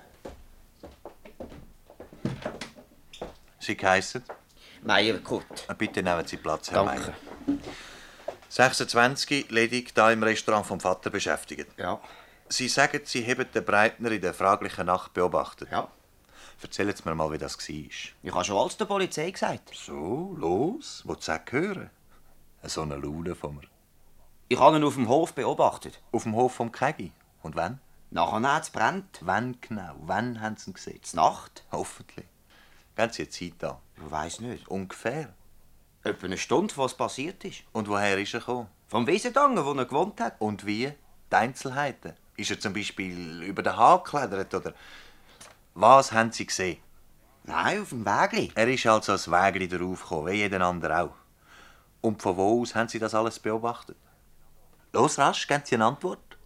[3.59, 4.23] Sie geheissen?
[4.83, 5.67] Meier Kurt.
[5.77, 7.15] Bitte nehmen Sie Platz, Herr Danke.
[7.47, 7.59] Meier.
[8.49, 11.67] 26, ledig da im Restaurant vom Vater beschäftigt.
[11.77, 12.01] Ja.
[12.49, 15.69] Sie sagen, Sie haben den Breitner in der fraglichen Nacht beobachtet.
[15.73, 15.89] Ja.
[16.63, 17.75] Erzählen Sie mir mal, wie das war.
[18.23, 19.71] Ich habe schon alles der Polizei gesagt.
[19.75, 21.91] So, los, du es auch hören?
[22.63, 23.69] So eine Laune von mir.
[24.49, 26.01] Ich habe ihn auf dem Hof beobachtet.
[26.13, 27.13] Auf dem Hof vom Kegi.
[27.43, 27.81] Und wann?
[28.11, 29.21] Nachher hat es brennt.
[29.23, 29.95] Wann genau?
[30.01, 31.01] Wann haben Sie ihn gesehen?
[31.11, 31.65] Die Nacht?
[31.73, 32.27] Hoffentlich.
[32.97, 33.79] Eine Zeit an.
[33.97, 34.69] Ich weiß nicht.
[34.69, 35.35] Ungefähr.
[36.05, 37.65] Etwa eine Stunde, was passiert ist.
[37.73, 38.69] Und woher ist er gekommen?
[38.87, 40.41] Vom Wiesendangen, wo er gewohnt hat.
[40.41, 40.93] Und wie?
[41.33, 42.13] Die Einzelheiten?
[42.37, 44.75] Ist er zum Beispiel über den Hahn geklettert oder...
[45.75, 46.79] Was haben Sie gesehen?
[47.43, 48.53] Nein, auf dem Wägli.
[48.55, 51.15] Er ist also als Wägli darauf gekommen, wie jeder andere auch.
[52.01, 53.97] Und von wo aus haben Sie das alles beobachtet?
[54.93, 56.39] Los, rasch, geben Sie eine Antwort.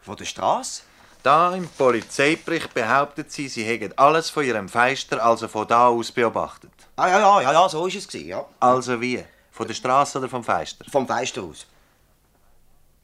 [0.00, 0.82] Von der Straße?
[1.22, 6.10] Da im Polizeibericht behauptet Sie, Sie hätten alles von Ihrem Feister, also von da aus
[6.10, 6.72] beobachtet.
[6.96, 8.46] Ah, ja, ja, ja, ja, so ist es gewesen, ja.
[8.58, 9.22] Also wie?
[9.50, 10.86] Von der Straße oder vom Feister?
[10.90, 11.66] Vom Feister aus.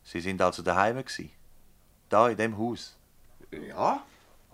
[0.05, 1.31] Sie sind also daheim gsi.
[2.09, 2.97] Da in dem Haus.
[3.51, 4.01] Ja.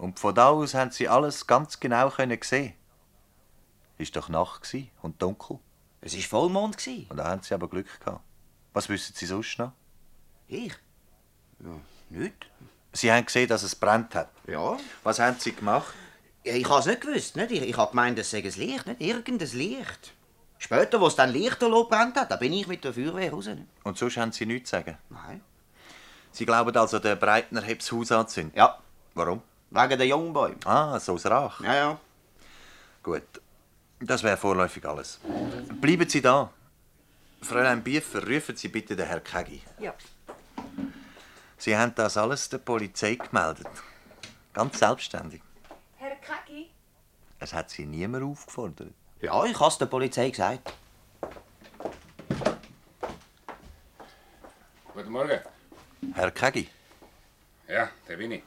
[0.03, 2.75] Und von da aus haben Sie alles ganz genau können sehen.
[3.99, 4.69] Ist doch Nacht
[5.01, 5.61] und dunkel.
[6.01, 6.77] Es war Vollmond.
[6.77, 7.07] gewesen.
[7.09, 8.21] Und da haben Sie aber Glück gehabt.
[8.73, 9.71] Was wissen Sie sonst noch?
[10.49, 10.73] Ich?
[11.61, 12.35] Ja, nicht.
[12.93, 14.31] Sie haben gesehen, dass es brennt hat.
[14.49, 14.77] Ja.
[15.05, 15.95] Was haben Sie gemacht?
[16.43, 17.37] Ja, ich habe es nicht gewusst.
[17.37, 17.53] Nicht?
[17.53, 20.15] Ich, ich habe gemeint, es sei ein Licht, nicht irgendein Licht.
[20.59, 23.49] Später, als es dann Lichterloh brennt hat, da bin ich mit der Feuerwehr raus.
[23.85, 24.99] Und sonst haben Sie nichts zu sagen.
[25.11, 25.43] Nein.
[26.33, 28.57] Sie glauben also, der Breitner hat das Haus angezündet?
[28.57, 28.81] Ja,
[29.15, 29.43] Warum?
[29.73, 30.57] Wegen der Jungbäume.
[30.65, 31.61] Ah, so aus Rach.
[31.61, 31.99] Ja, ja.
[33.03, 33.23] Gut.
[34.01, 35.21] Das wäre vorläufig alles.
[35.81, 36.51] Bleiben Sie da.
[37.41, 39.63] Fräulein Biefer, rufen Sie bitte den Herrn Kegi.
[39.79, 39.95] Ja.
[41.57, 43.67] Sie haben das alles der Polizei gemeldet.
[44.53, 45.41] Ganz selbstständig.
[45.97, 46.71] Herr Kegi?
[47.39, 48.91] Es hat Sie niemand aufgefordert.
[49.21, 50.73] Ja, ich habe es der Polizei gesagt.
[54.93, 55.41] Guten Morgen.
[56.15, 56.69] Herr Kegi,
[57.69, 58.43] Ja, der bin ich.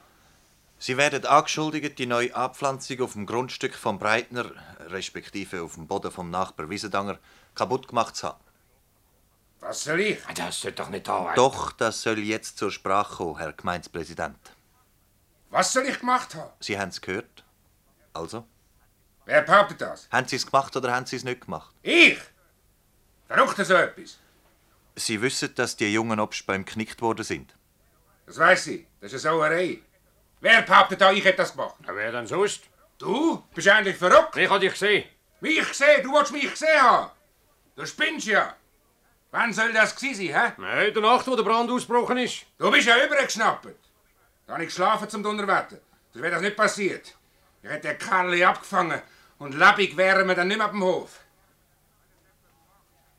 [0.85, 6.11] Sie werden angeschuldigt, die neue Abpflanzung auf dem Grundstück vom Breitner, respektive auf dem Boden
[6.11, 7.17] vom Nachbar Wiesendanger,
[7.55, 8.39] kaputt gemacht zu haben.
[9.61, 10.19] Was soll ich?
[10.35, 11.33] Das sollte doch nicht sein.
[11.35, 14.37] Doch, das soll jetzt zur Sprache kommen, Herr Gemeindepräsident.
[15.49, 16.51] Was soll ich gemacht haben?
[16.59, 17.43] Sie haben es gehört.
[18.13, 18.45] Also,
[19.25, 20.07] Wer behauptet das?
[20.11, 21.73] haben Sie es gemacht oder haben Sie es nicht gemacht?
[21.81, 22.19] Ich?
[23.27, 24.19] Verrucht so etwas?
[24.95, 27.55] Sie wissen, dass die jungen Obstbäume geknickt worden sind.
[28.27, 28.85] Das weiß ich.
[29.01, 29.81] Das ist eine Sauerei.
[30.45, 31.73] Wer behauptet da, ich hätte das gemacht?
[31.87, 32.65] Ja, wer denn sonst?
[32.99, 33.43] Du?
[33.55, 34.37] Bist eigentlich verrückt?
[34.37, 35.05] Ich habe dich gesehen.
[35.39, 36.03] Mich gesehen?
[36.03, 37.09] Du wolltest mich gesehen haben?
[37.75, 38.55] Du spinnst ja.
[39.31, 40.53] Wann soll das gewesen sein, hä?
[40.57, 42.45] Nein, der Nacht, wo der Brand ausgebrochen ist.
[42.59, 43.69] Du bist ja übergeschnappt.
[44.45, 45.77] Da habe ich geschlafen zum Donnerwetter.
[46.13, 47.15] Das wäre das nicht passiert.
[47.63, 49.01] Ich hätte den Kerl abgefangen
[49.39, 51.21] und lebendig wären wir dann nicht mehr auf dem Hof.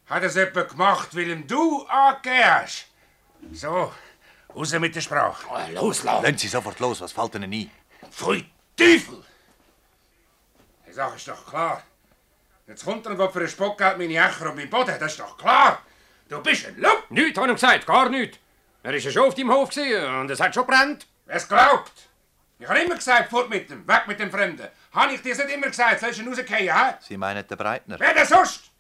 [0.07, 2.87] Hat es jemand gemacht, weil ihm du angegeben hast?
[3.51, 3.93] So,
[4.57, 5.73] raus mit der Sprache.
[5.73, 6.23] Los, lass.
[6.23, 7.71] Lassen Sie sofort los, was fällt Ihnen ein?
[8.11, 8.45] Pfui
[8.77, 9.23] Teufel!
[10.87, 11.83] Die Sache ist doch klar.
[12.67, 14.97] Jetzt kommt er und will für einen Spockgeld meine Ächer und meinen Boden.
[14.99, 15.83] Das ist doch klar.
[16.29, 17.11] Du bist ein Lump.
[17.11, 18.39] Nichts, habe ich gesagt, gar nichts.
[18.83, 21.07] Er war ja schon auf deinem Hof und es hat schon brennt.
[21.27, 21.93] Wer's glaubt?
[22.59, 24.69] Ich habe immer gesagt, fort mit dem, weg mit dem Fremden.
[24.93, 26.95] Habe ich dir nicht immer gesagt, sollst du ihn rausgehen, hä?
[27.01, 28.01] Sie meinen den Breitner?
[28.01, 28.71] Wer denn sonst?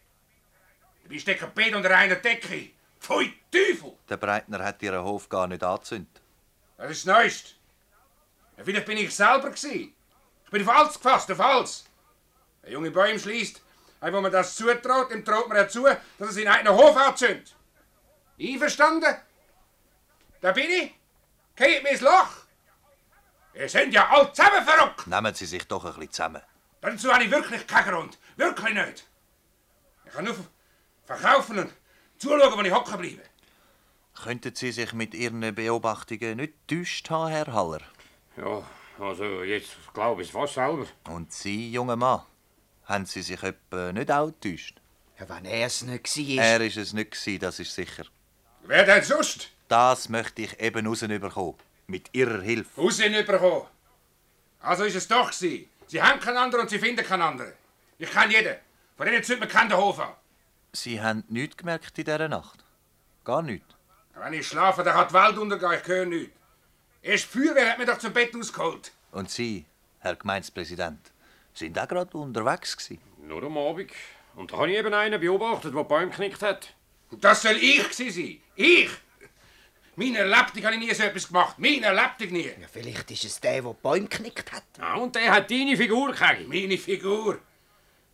[1.02, 2.70] Du bist Dekapet unter einer Decke.
[3.00, 3.96] Pfui Teufel!
[4.08, 6.20] Der Breitner hat ihren Hof gar nicht angezündet.
[6.76, 7.50] Das ist das Neueste.
[8.56, 9.94] Ja, vielleicht bin ich selber gewesen.
[10.44, 11.84] Ich bin auf alles gefasst, auf alles.
[12.62, 13.62] Ein junge Bäum schließt,
[14.00, 17.54] ein, wo man das zutraut, dem traut man dazu, dass er seinen eigenen Hof anzündet.
[18.40, 19.16] Einverstanden?
[20.40, 20.94] Da bin ich.
[21.56, 22.46] Geht mir ins Loch.
[23.54, 25.06] Ihr seid ja alle zusammen verrückt.
[25.06, 26.42] Nehmen Sie sich doch ein bisschen zusammen.
[26.82, 28.18] Dazu habe ich wirklich keinen Grund.
[28.36, 29.06] Wirklich nicht.
[30.04, 30.36] Ich kann nur
[31.06, 31.72] verkaufen und
[32.18, 33.22] zuschauen, wo ich hocken bleibe.
[34.22, 37.82] Könnten Sie sich mit Ihren Beobachtungen nicht täuscht haben, Herr Haller?
[38.36, 38.62] Ja,
[38.98, 40.86] also jetzt glaube ich es fast selber.
[41.08, 42.22] Und Sie, junger Mann,
[42.84, 44.80] haben Sie sich etwa nicht auch getäuscht?
[45.18, 46.44] Ja, wenn er es nicht war.
[46.44, 48.04] Er ist es nicht gewesen, das ist sicher.
[48.62, 49.50] Wer denn sonst?
[49.68, 51.54] Das möchte ich eben rausbekommen.
[51.86, 52.80] Mit Ihrer Hilfe.
[52.80, 53.66] Rausbekommen.
[54.60, 55.68] Also ist es doch sie.
[55.86, 57.52] Sie haben keinen anderen und sie finden keinen anderen.
[57.98, 58.56] Ich kenne jeden.
[58.96, 60.12] Von denen zündet man keinen den Hof an.
[60.76, 62.62] Sie haben nichts gemerkt in dieser Nacht?
[63.24, 63.74] Gar nichts?
[64.14, 65.80] Wenn ich schlafe, dann kann die Welt untergehen.
[65.80, 66.36] Ich höre nichts.
[67.02, 68.92] Erst die Feuerwehr hat mich doch zum Bett ausgeholt.
[69.12, 69.64] Und Sie,
[70.00, 71.12] Herr Gemeindepräsident,
[71.54, 73.00] sind auch gerade unterwegs gewesen?
[73.26, 73.90] Nur am Abend.
[74.34, 76.74] Und da habe ich eben einen beobachtet, der Bäume geknickt hat.
[77.10, 78.40] Und das soll ich gewesen sein.
[78.54, 78.90] Ich!
[79.94, 81.58] Meine Lebtung habe ich nie so etwas gemacht.
[81.58, 82.48] Meine Lebtung nie.
[82.60, 84.64] Ja, vielleicht ist es der, der die Bäume geknickt hat.
[84.78, 86.48] Ja, und der hat deine Figur gekriegt.
[86.48, 87.38] Meine Figur.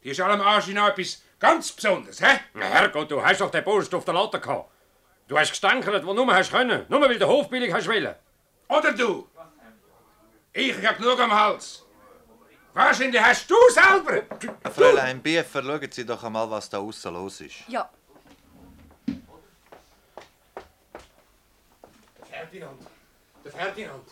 [0.04, 2.40] Die ist allem Arsch noch etwas ganz Besonderes, hä?
[2.54, 4.70] Ja, Herrgott, du hast doch den Burst auf der Latte gehabt.
[5.26, 6.86] Du hast gestänkert, wo du nur hast können.
[6.88, 8.14] Nur weil der Hof billig hast wollen.
[8.68, 9.28] Oder du?
[10.52, 11.84] Ich, hab genug am Hals.
[12.74, 14.22] Wahrscheinlich hast du selber.
[14.70, 17.68] Fräulein Biefer, schauen Sie doch einmal, was da außen los ist.
[17.68, 17.90] Ja.
[22.30, 22.82] Ferdinand.
[23.44, 24.08] Der Ferdinand.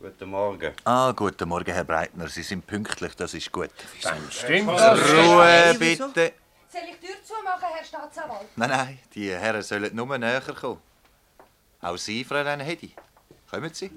[0.00, 0.72] Guten Morgen.
[0.84, 2.26] Ah, guten Morgen, Herr Breitner.
[2.28, 3.70] Sie sind pünktlich, das ist gut.
[4.02, 6.32] Dann stimmt Ruhe, bitte.
[6.72, 8.46] Soll ich die Tür zumachen, Herr Staatsanwalt?
[8.56, 10.80] Nein, nein, die Herren sollen nur näher kommen.
[11.82, 12.94] Auch Sie, Fräulein Hedi.
[13.50, 13.90] Kommen Sie.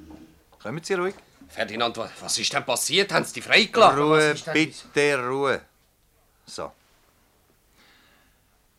[0.61, 1.15] Kommen Sie ruhig.
[1.47, 3.13] Ferdinand, wa- was ist denn passiert?
[3.13, 3.99] Haben Sie dich freigelassen?
[3.99, 5.61] Ruhe, bitte, Ruhe.
[6.45, 6.71] So.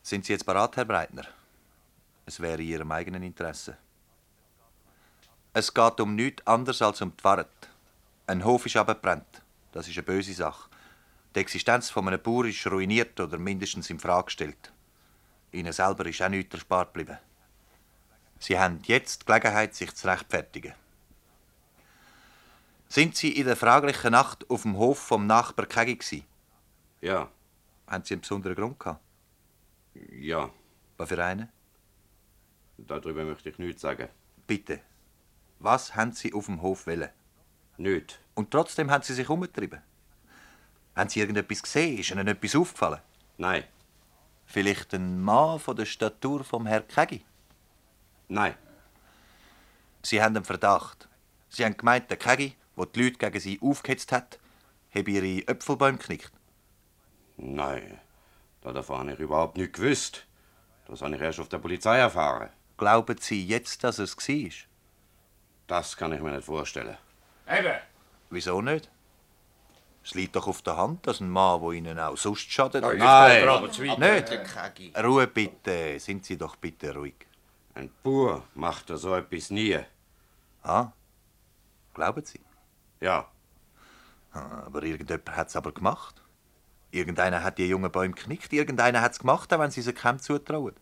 [0.03, 1.25] Sind Sie jetzt bereit, Herr Breitner?
[2.27, 3.79] Es wäre in Ihrem eigenen Interesse.
[5.57, 7.47] Es geht um nichts anderes als um die Wahrheit.
[8.27, 9.43] Ein Hof ist abgebrannt.
[9.71, 10.69] Das ist eine böse Sache.
[11.35, 14.73] Die Existenz von einem Bauer ist ruiniert oder mindestens in Frage gestellt.
[15.53, 17.19] Ihnen selber ist auch nichts erspart geblieben.
[18.41, 20.75] Sie haben jetzt die Gelegenheit, sich zu rechtfertigen.
[22.89, 26.25] Sind Sie in der fraglichen Nacht auf dem Hof vom Nachbar Kegi gsi?
[27.01, 27.31] Ja,
[27.87, 29.01] Haben Sie einen besonderen Grund gehabt?
[30.19, 30.51] ja,
[30.97, 31.49] Was für einen?
[32.77, 34.09] darüber möchte ich nichts sagen.
[34.49, 34.81] Bitte.
[35.65, 37.09] Was haben Sie auf dem Hof wollen?
[37.79, 38.21] Nicht.
[38.35, 39.81] Und trotzdem haben Sie sich umgetrieben.
[40.95, 41.99] Haben Sie irgendetwas gesehen?
[41.99, 43.01] Ist Ihnen etwas aufgefallen?
[43.39, 43.65] Nein,
[44.47, 47.25] Vielleicht ein Mann von der Statur vom Herr Kegi?
[48.29, 48.55] nein,
[50.03, 51.09] Sie haben einen Verdacht.
[51.49, 54.39] Sie haben gemeint, der Kegi, der die Leute gegen Sie aufgehetzt hat,
[54.95, 56.31] habe Ihre Äpfelbäume geknickt.
[57.39, 57.99] nein.
[58.61, 60.27] Da davon habe ich überhaupt nichts gewusst.
[60.89, 62.51] Das habe ich erst auf der Polizei erfahren.
[62.77, 64.51] Glauben Sie jetzt, dass es war?
[65.67, 66.97] Das kann ich mir nicht vorstellen.
[67.51, 67.75] Eben.
[68.31, 68.91] Wieso nicht?
[70.03, 72.83] Es liegt doch auf der Hand, dass ein Mann, der Ihnen auch sonst schadet.
[72.83, 72.99] Nein.
[72.99, 74.29] Nein, Nicht?
[74.29, 74.93] Der Kegi.
[75.03, 77.15] Ruhe bitte, sind Sie doch bitte ruhig.
[77.75, 79.79] ein Bauer macht ja so etwas nie.
[80.63, 80.93] Ah,
[81.95, 82.41] glauben Sie?
[83.01, 83.29] Ja,
[84.33, 86.21] Ah, Aber irgendjemand hat es aber gemacht.
[86.91, 90.19] Irgendeiner hat die jungen Bäume geknickt, irgendeiner hat es gemacht, auch wenn Sie sie keinem
[90.19, 90.75] zutrauen.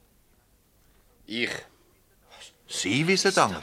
[1.26, 1.50] ich.
[2.66, 3.56] Sie wissen dann.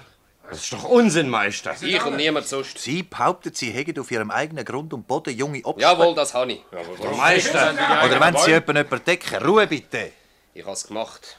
[0.50, 1.76] Das ist doch Unsinn, Meister.
[1.82, 2.80] Ich und niemand sonst.
[2.80, 5.82] Sie behaupten, Sie hätten auf Ihrem eigenen Grund und Boden junge Opfer.
[5.82, 6.62] Jawohl, das habe ich.
[6.72, 7.74] Der Meister.
[8.06, 9.44] Oder wenn Sie jemanden jemanden decken.
[9.44, 10.12] Ruhe bitte.
[10.54, 11.38] Ich habe es gemacht.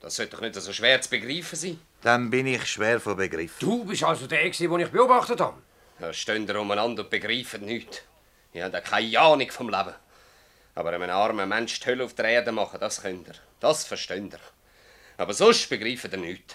[0.00, 1.80] Das sollte doch nicht so schwer zu begreifen sein.
[2.02, 3.58] Dann bin ich schwer von Begriff.
[3.58, 5.56] Du bist also der, gewesen, den ich beobachtet habe.
[5.98, 8.02] Da stehen ihr umeinander und begreifen nichts.
[8.52, 9.94] Ihr habt ja keine Ahnung vom Leben.
[10.74, 13.34] Aber einem armen Mensch die Hölle auf der Erde machen, das könnt ihr.
[13.58, 14.40] Das versteht ihr.
[15.16, 16.54] Aber sonst begreifen ihr nichts.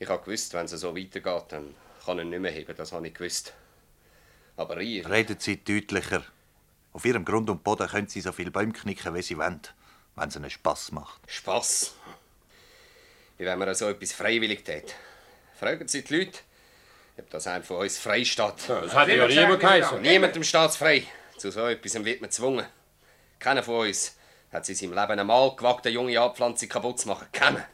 [0.00, 1.74] Ich habe gewusst, wenn es so weitergeht, dann
[2.06, 2.74] kann er nicht mehr heben.
[2.74, 3.52] Das habe ich gewusst.
[4.56, 5.08] Aber ihr...
[5.08, 6.24] Reden Sie deutlicher.
[6.94, 9.60] Auf Ihrem Grund und Boden können Sie so viele Bäume knicken, wie Sie wollen,
[10.16, 11.20] wenn es Ihnen Spass macht.
[11.30, 11.94] Spass.
[13.36, 14.94] Wie wenn man so etwas freiwillig tät.
[15.54, 16.38] Fragen Sie die Leute,
[17.18, 18.54] ob das einem von uns frei steht.
[18.68, 20.00] Das hat ja niemand geheißen.
[20.00, 21.06] Niemandem steht frei.
[21.36, 22.66] Zu so etwas wird man gezwungen.
[23.38, 24.16] Keiner von uns
[24.50, 27.28] hat in seinem Leben einmal gewagt, eine junge Anpflanzung kaputt zu machen.
[27.32, 27.66] Keiner.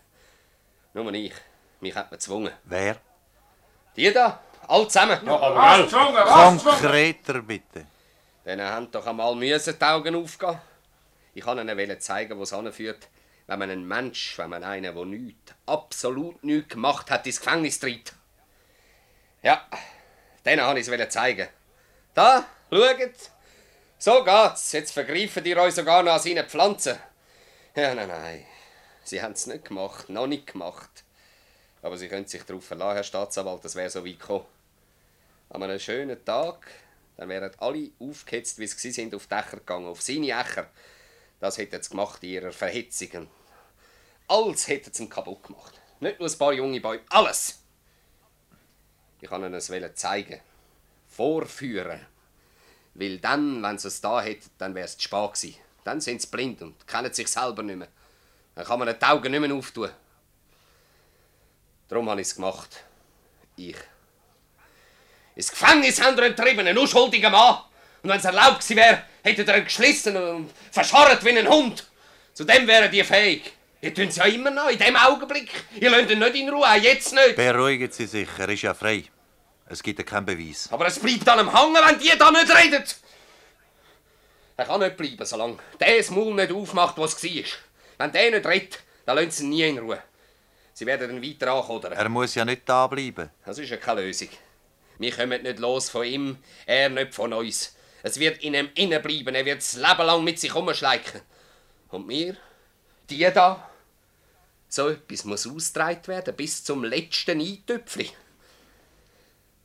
[0.92, 1.32] Nur ich.
[1.80, 2.52] Mich hat man gezwungen.
[2.64, 2.96] Wer?
[3.96, 5.18] Die da, alle zusammen.
[5.24, 6.14] Was gezwungen?
[6.14, 6.78] Was gezwungen?
[6.80, 7.86] Konkreter bitte.
[8.44, 10.58] Denen haben doch einmal müssen die Augen aufgehen.
[11.34, 13.08] Ich kann ihnen zeigen, wo es anführt,
[13.46, 17.78] wenn man einen Mensch, wenn man einen, der nichts, absolut nichts gemacht hat, ins Gefängnis
[17.78, 18.12] tritt.
[19.42, 19.66] Ja,
[20.44, 21.48] denen wollte ich es zeigen.
[22.14, 23.30] Da, schaut.
[23.98, 24.72] So geht's.
[24.72, 26.98] Jetzt vergreifen ihr euch sogar noch an seinen Pflanzen.
[27.74, 28.46] Ja, nein, nein.
[29.04, 31.04] Sie haben es nicht gemacht, noch nicht gemacht.
[31.86, 34.44] Aber Sie können sich darauf verlassen, Herr Staatsanwalt, das wäre so weit gekommen.
[35.50, 36.66] An einem schönen Tag,
[37.16, 40.68] dann wären alle aufgehetzt, wie sie sind, auf die Dächer gegangen, auf seine Ächer.
[41.38, 43.28] Das hätten sie gemacht in ihrer Verhetzung.
[44.26, 45.80] Alles hätten sie kaputt gemacht.
[46.00, 47.62] Nicht nur ein paar junge Bäume, alles!
[49.20, 50.40] Ich kann ihnen es zeigen.
[51.06, 52.04] Vorführen.
[52.94, 55.54] Weil dann, wenn sie es da hätten, dann wäre es zu spät gewesen.
[55.84, 57.88] Dann sind sie blind und kennen sich selber nicht mehr.
[58.56, 59.90] Dann kann man die Augen nicht mehr auftun.
[61.88, 62.84] Darum habe ich es gemacht.
[63.56, 63.76] Ich.
[65.34, 67.58] Ins Gefängnis haben wir entrieben, einen unschuldigen Mann.
[68.02, 71.86] Und wenn es erlaubt gewesen wäre, hättet ihr ihn geschlissen und verscharrt wie ein Hund.
[72.32, 73.52] Zu dem wären die fähig.
[73.80, 75.50] Ihr tun es ja immer noch, in dem Augenblick.
[75.78, 77.36] Ihr lasst ihn nicht in Ruhe, auch jetzt nicht.
[77.36, 79.04] Beruhigen Sie sich, er ist ja frei.
[79.68, 80.68] Es gibt ja keinen Beweis.
[80.72, 82.84] Aber es bleibt an ihm hängen, wenn die da nicht reden.
[84.56, 87.44] Er kann nicht bleiben, solange der das Maul nicht aufmacht, was es war.
[87.98, 90.02] Wenn der nicht redet, dann lassen sie ihn nie in Ruhe.
[90.76, 91.94] Sie werden dann weiter ankodern.
[91.94, 93.30] Er muss ja nicht da bleiben.
[93.46, 94.28] Das ist ja keine Lösung.
[94.98, 97.74] Wir kommen nicht los von ihm, er nicht von uns.
[98.02, 101.22] Es wird in ihm innen bleiben, er wird das Leben lang mit sich umschleichen.
[101.88, 102.36] Und wir,
[103.08, 103.70] die da,
[104.68, 108.10] so etwas muss ausgetragen werden, bis zum letzten Eintöpfchen.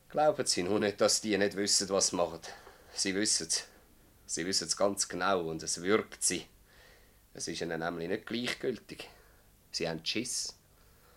[0.08, 2.40] Glauben Sie nur nicht, dass die nicht wissen, was sie machen.
[2.94, 3.64] Sie wissen es.
[4.24, 6.46] Sie wissen es ganz genau und es wirkt sie.
[7.34, 9.10] Es ist ihnen nämlich nicht gleichgültig.
[9.72, 10.54] Sie haben Schiss.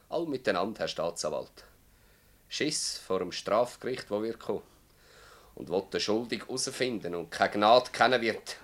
[0.09, 1.63] All miteinander, Herr Staatsanwalt.
[2.47, 4.63] Schiss vor dem Strafgericht, wo wir kommen.
[5.55, 8.57] Und wo den Schuldig herausfinden und keine Gnade kennen wird.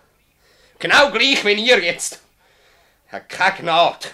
[0.80, 2.20] Genau gleich wie ihr jetzt.
[3.10, 4.08] Hat keine Gnade.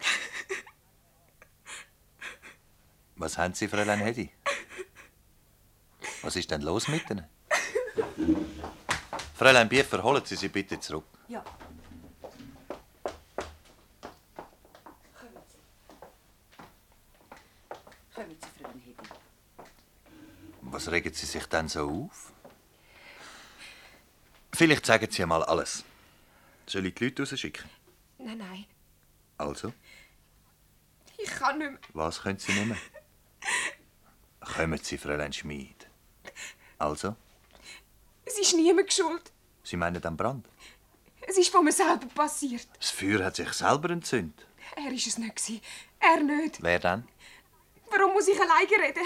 [3.16, 4.30] Was haben Sie, Fräulein Hedi?
[6.22, 7.26] Was ist denn los mit Ihnen?
[9.34, 11.04] Fräulein Biefer, holen Sie sie bitte zurück.
[11.28, 11.42] Ja.
[18.14, 19.08] Kommen Sie, Fräulein Hedi.
[20.72, 22.32] Was regen Sie sich denn so auf?
[24.54, 25.84] Vielleicht sagen Sie mal alles.
[26.66, 27.68] Soll ich die Leute rausschicken?
[28.18, 28.64] Nein, nein.
[29.36, 29.72] Also,
[31.18, 31.78] Ich kann nicht mehr.
[31.92, 32.78] was können Sie nehmen?
[34.40, 35.86] Kommen Sie, Fräulein Schmid.
[36.78, 37.16] Also,
[38.24, 39.30] Es ist niemand schuld.
[39.62, 40.46] Sie meinen den Brand?
[41.28, 42.66] Es ist von mir selber passiert.
[42.78, 44.46] Das Feuer hat sich selber entzündet.
[44.76, 45.62] Er ist es nicht.
[46.00, 46.62] Er nicht.
[46.62, 47.06] Wer denn?
[47.90, 49.04] Warum muss ich alleine reden?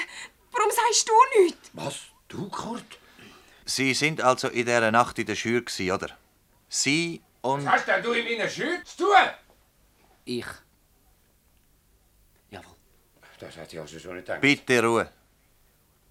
[0.56, 1.70] Warum sagst du nichts?
[1.72, 2.00] Was?
[2.28, 2.98] Du, Kurt?
[3.64, 5.62] Sie sind also in dieser Nacht in der Schür,
[5.94, 6.16] oder?
[6.68, 7.64] Sie und...
[7.64, 9.28] Was hast denn du in meiner Schür zu tun?
[10.24, 10.46] Ich.
[13.38, 14.40] Das hat ich also schon nicht gedacht.
[14.40, 15.10] Bitte Ruhe.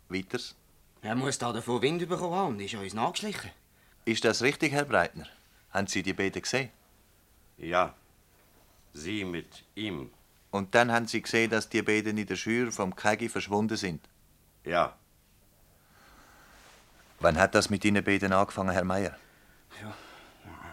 [0.10, 0.56] Weiters.
[1.02, 3.52] Er muss da davon Wind bekommen haben und ist uns nachgeschlichen.
[4.06, 5.28] Ist das richtig, Herr Breitner?
[5.72, 6.70] Haben Sie die beiden gesehen?
[7.58, 7.96] Ja.
[8.94, 10.12] Sie mit ihm.
[10.52, 14.08] Und dann haben Sie gesehen, dass die beiden in der Schür vom Kegi verschwunden sind?
[14.66, 14.96] Ja.
[17.20, 19.16] Wann hat das mit Ihnen beiden angefangen, Herr Meier?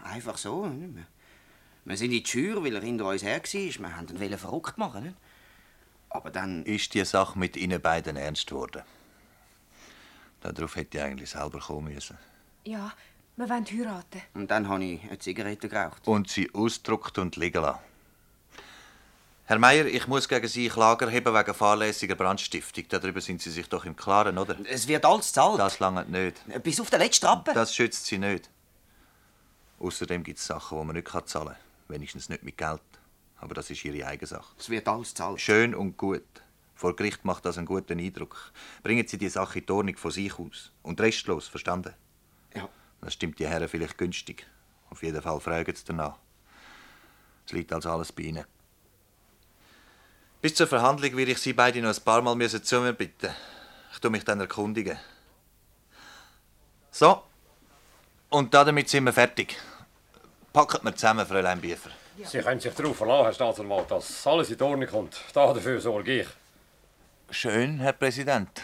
[0.03, 0.65] Einfach so.
[0.67, 0.95] nicht?
[0.95, 1.05] Wir-
[1.85, 3.53] Wir sind in die Schür, weil er hinter uns her war.
[3.53, 5.03] Wir wollten ihn verrückt machen.
[5.03, 5.15] Nicht?
[6.09, 6.63] Aber dann...
[6.65, 8.83] Ist die Sache mit Ihnen beiden ernst geworden?
[10.41, 12.17] Darauf hätte ich eigentlich selber kommen müssen.
[12.65, 12.91] Ja,
[13.35, 14.21] wir wollen heiraten.
[14.33, 16.07] Und dann habe ich eine Zigarette geraucht.
[16.07, 17.79] Und sie ausgedruckt und liegen lassen.
[19.45, 22.85] Herr Meier, ich muss gegen Sie Klage erheben wegen fahrlässiger Brandstiftung.
[22.87, 24.55] Darüber sind Sie sich doch im Klaren, oder?
[24.63, 25.59] Es wird alles zahlt.
[25.59, 26.41] Das langt nicht.
[26.63, 27.53] Bis auf den letzten Rappen.
[27.53, 28.49] Das schützt Sie nicht.
[29.79, 31.57] Außerdem gibt es Sachen, die man nicht zahlen kann.
[31.89, 32.79] Wenigstens nicht mit Geld.
[33.35, 34.55] Aber das ist Ihre eigene Sache.
[34.57, 35.41] Es wird alles zahlt.
[35.41, 36.23] Schön und gut.
[36.73, 38.53] Vor Gericht macht das einen guten Eindruck.
[38.81, 40.71] Bringen Sie die Sache in die Ordnung von sich aus.
[40.83, 41.93] Und restlos, verstanden?
[42.55, 42.69] Ja.
[43.01, 44.47] Das stimmt die Herren vielleicht günstig.
[44.89, 46.17] Auf jeden Fall fragen sie danach.
[47.45, 48.45] Es liegt also alles bei Ihnen.
[50.43, 53.29] Bis zur Verhandlung werde ich Sie beide noch ein paar Mal müssen zu mir bitten.
[53.93, 54.99] Ich tue mich dann erkundigen.
[56.91, 57.23] So.
[58.29, 59.55] Und damit sind wir fertig.
[60.51, 61.91] Packen wir zusammen, Fräulein Biefer.
[62.25, 65.17] Sie können sich darauf verlassen, Herr Staatsanwalt, dass alles in Ordnung kommt.
[65.33, 66.27] Da dafür sorge ich.
[67.29, 68.63] Schön, Herr Präsident.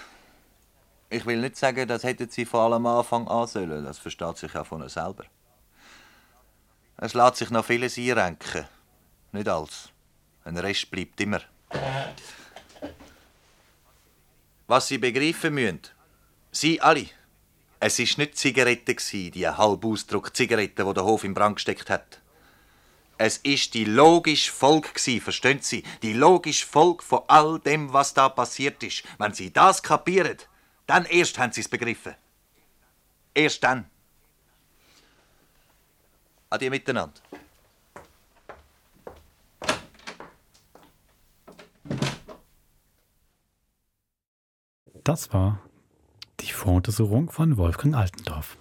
[1.09, 3.85] Ich will nicht sagen, das hätten Sie von allem Anfang an sollen.
[3.85, 5.23] Das versteht sich ja von selber.
[6.97, 8.67] Es lässt sich noch vieles einrenken.
[9.31, 9.93] Nicht alles.
[10.43, 11.39] Ein Rest bleibt immer.
[14.67, 15.81] Was Sie begreifen müssen,
[16.51, 17.07] Sie alle,
[17.79, 21.89] es ist nicht die Zigarette, die halb ausdruck Zigarette, die der Hof in Brand gesteckt
[21.89, 22.19] hat.
[23.17, 25.83] Es ist die logische Folge, verstehen Sie?
[26.01, 29.03] Die logische Folge von all dem, was da passiert ist.
[29.17, 30.37] Wenn Sie das kapieren,
[30.87, 32.15] dann erst haben Sie es begriffen.
[33.33, 33.89] Erst dann.
[36.49, 37.19] Adi miteinander.
[45.03, 45.59] Das war
[46.39, 48.57] die Voruntersuchung von Wolfgang Altendorf.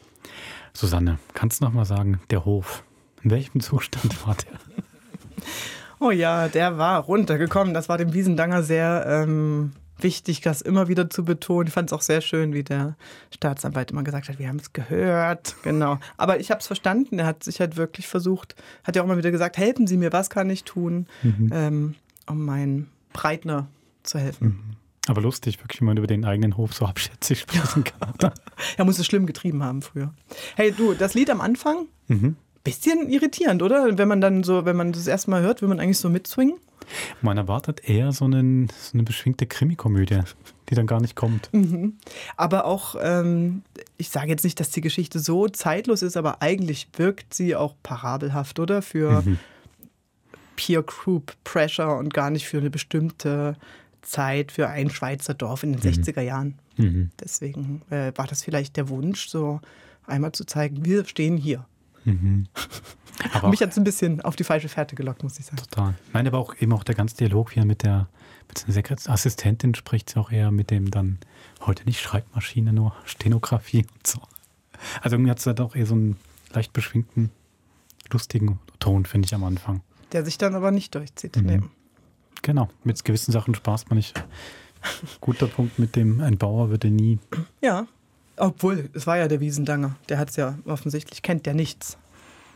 [0.72, 2.84] Susanne, kannst du noch mal sagen, der Hof,
[3.22, 4.58] in welchem Zustand war der?
[6.00, 7.74] Oh ja, der war runtergekommen.
[7.74, 11.66] Das war dem Wiesendanger sehr ähm, wichtig, das immer wieder zu betonen.
[11.66, 12.94] Ich fand es auch sehr schön, wie der
[13.34, 15.56] Staatsanwalt immer gesagt hat, wir haben es gehört.
[15.62, 15.98] Genau.
[16.16, 17.18] Aber ich habe es verstanden.
[17.18, 20.12] Er hat sich halt wirklich versucht, hat ja auch immer wieder gesagt, helfen Sie mir,
[20.12, 21.50] was kann ich tun, mhm.
[21.52, 21.94] ähm,
[22.26, 23.66] um meinen Breitner
[24.04, 24.46] zu helfen.
[24.46, 24.76] Mhm.
[25.08, 28.14] Aber lustig, wirklich, wie man über den eigenen Hof so abschätzig sprechen kann.
[28.76, 30.12] er muss es schlimm getrieben haben früher.
[30.54, 32.36] Hey, du, das Lied am Anfang, mhm.
[32.62, 33.96] bisschen irritierend, oder?
[33.96, 36.58] Wenn man dann so, wenn man das erste Mal hört, will man eigentlich so mitswingen.
[37.22, 40.20] Man erwartet eher so, einen, so eine beschwingte Krimikomödie,
[40.68, 41.48] die dann gar nicht kommt.
[41.52, 41.94] Mhm.
[42.36, 43.62] Aber auch, ähm,
[43.96, 47.74] ich sage jetzt nicht, dass die Geschichte so zeitlos ist, aber eigentlich wirkt sie auch
[47.82, 48.82] parabelhaft, oder?
[48.82, 49.38] Für mhm.
[50.56, 53.56] Peer Group Pressure und gar nicht für eine bestimmte
[54.08, 56.02] Zeit für ein Schweizer Dorf in den mhm.
[56.02, 56.58] 60er Jahren.
[56.76, 57.10] Mhm.
[57.20, 59.60] Deswegen äh, war das vielleicht der Wunsch, so
[60.06, 61.66] einmal zu zeigen, wir stehen hier.
[62.04, 62.46] Mhm.
[63.32, 65.56] Aber mich hat es ein bisschen auf die falsche Fährte gelockt, muss ich sagen.
[65.56, 65.94] Total.
[66.12, 68.08] Nein, aber auch eben auch der ganze Dialog, wie er mit der,
[68.46, 71.18] mit der Assistentin spricht, auch eher mit dem dann
[71.66, 74.20] heute nicht Schreibmaschine, nur Stenografie und so.
[75.02, 76.16] Also irgendwie hat es halt auch eher so einen
[76.52, 77.30] leicht beschwingten,
[78.12, 79.82] lustigen Ton, finde ich am Anfang.
[80.12, 81.36] Der sich dann aber nicht durchzieht.
[81.36, 81.46] Mhm.
[81.46, 81.60] Nee.
[82.42, 84.22] Genau, mit gewissen Sachen spaßt man nicht.
[85.20, 87.18] Guter Punkt mit dem, ein Bauer würde nie.
[87.60, 87.86] Ja,
[88.36, 89.96] obwohl, es war ja der Wiesendanger.
[90.08, 91.98] Der hat es ja offensichtlich, kennt der nichts.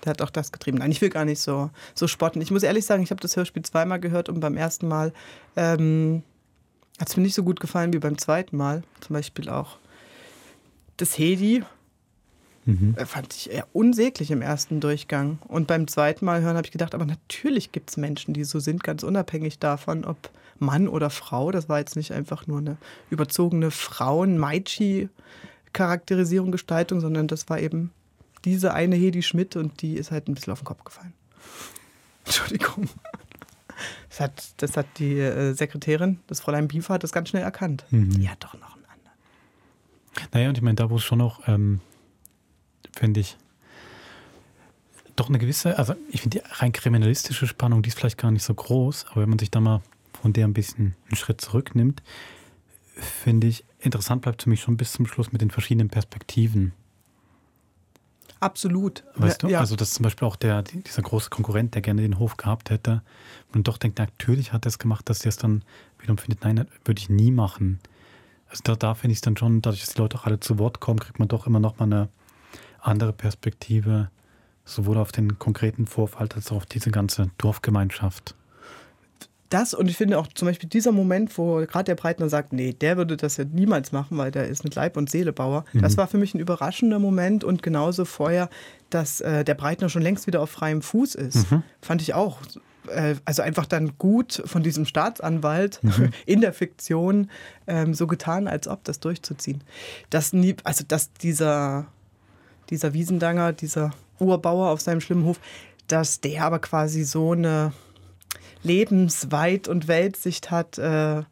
[0.04, 0.78] Der hat auch das getrieben.
[0.78, 2.40] Nein, ich will gar nicht so, so spotten.
[2.40, 5.12] Ich muss ehrlich sagen, ich habe das Hörspiel zweimal gehört und beim ersten Mal
[5.56, 6.22] ähm,
[6.98, 8.82] hat es mir nicht so gut gefallen wie beim zweiten Mal.
[9.00, 9.78] Zum Beispiel auch
[10.96, 11.64] das Hedi
[12.64, 12.94] Mhm.
[12.96, 15.38] Äh, fand ich eher unsäglich im ersten Durchgang.
[15.48, 18.60] Und beim zweiten Mal hören habe ich gedacht, aber natürlich gibt es Menschen, die so
[18.60, 21.50] sind, ganz unabhängig davon, ob Mann oder Frau.
[21.50, 22.76] Das war jetzt nicht einfach nur eine
[23.10, 27.90] überzogene Frauen-Maichi-Charakterisierung, Gestaltung, sondern das war eben
[28.44, 31.14] diese eine Hedi Schmidt und die ist halt ein bisschen auf den Kopf gefallen.
[32.24, 32.88] Entschuldigung.
[34.08, 37.84] Das hat, das hat die äh, Sekretärin, das Fräulein Biefer, hat das ganz schnell erkannt.
[37.90, 38.10] Mhm.
[38.10, 39.16] Die hat doch noch einen anderen.
[40.32, 41.80] Naja, und ich meine, da wo es schon noch ähm,
[42.92, 43.36] finde ich,
[45.16, 48.44] doch eine gewisse, also ich finde die rein kriminalistische Spannung, die ist vielleicht gar nicht
[48.44, 49.82] so groß, aber wenn man sich da mal
[50.20, 52.02] von der ein bisschen einen Schritt zurücknimmt,
[52.96, 56.72] finde ich, interessant bleibt für mich schon bis zum Schluss mit den verschiedenen Perspektiven.
[58.40, 59.04] Absolut.
[59.14, 59.60] Weißt du, ja.
[59.60, 63.02] also dass zum Beispiel auch der, dieser große Konkurrent, der gerne den Hof gehabt hätte
[63.54, 65.62] und doch denkt, natürlich hat er es gemacht, dass er es dann
[66.00, 67.78] wiederum findet, nein, würde ich nie machen.
[68.48, 70.58] Also da, da finde ich es dann schon, dadurch, dass die Leute auch alle zu
[70.58, 72.08] Wort kommen, kriegt man doch immer noch mal eine
[72.82, 74.10] andere Perspektive,
[74.64, 78.34] sowohl auf den konkreten Vorfall als auch auf diese ganze Dorfgemeinschaft.
[79.52, 82.72] Das und ich finde auch zum Beispiel dieser Moment, wo gerade der Breitner sagt, nee,
[82.72, 85.66] der würde das ja niemals machen, weil der ist mit Leib und Seele Bauer.
[85.74, 85.82] Mhm.
[85.82, 88.48] Das war für mich ein überraschender Moment und genauso vorher,
[88.88, 91.50] dass äh, der Breitner schon längst wieder auf freiem Fuß ist.
[91.50, 91.62] Mhm.
[91.82, 92.38] Fand ich auch
[92.88, 96.10] äh, also einfach dann gut von diesem Staatsanwalt mhm.
[96.26, 97.30] in der Fiktion
[97.66, 99.62] ähm, so getan, als ob das durchzuziehen.
[100.08, 101.88] Das nie, also dass dieser
[102.72, 105.38] dieser Wiesendanger, dieser Urbauer auf seinem schlimmen Hof,
[105.86, 107.72] dass der aber quasi so eine
[108.64, 111.22] Lebensweit- und Weltsicht hat, äh,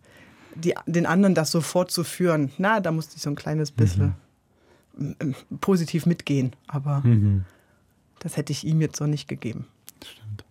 [0.55, 2.53] die, den anderen das so fortzuführen.
[2.59, 4.15] Na, da musste ich so ein kleines bisschen
[4.97, 5.35] mhm.
[5.61, 7.45] positiv mitgehen, aber mhm.
[8.19, 9.67] das hätte ich ihm jetzt so nicht gegeben.
[10.05, 10.45] Stimmt.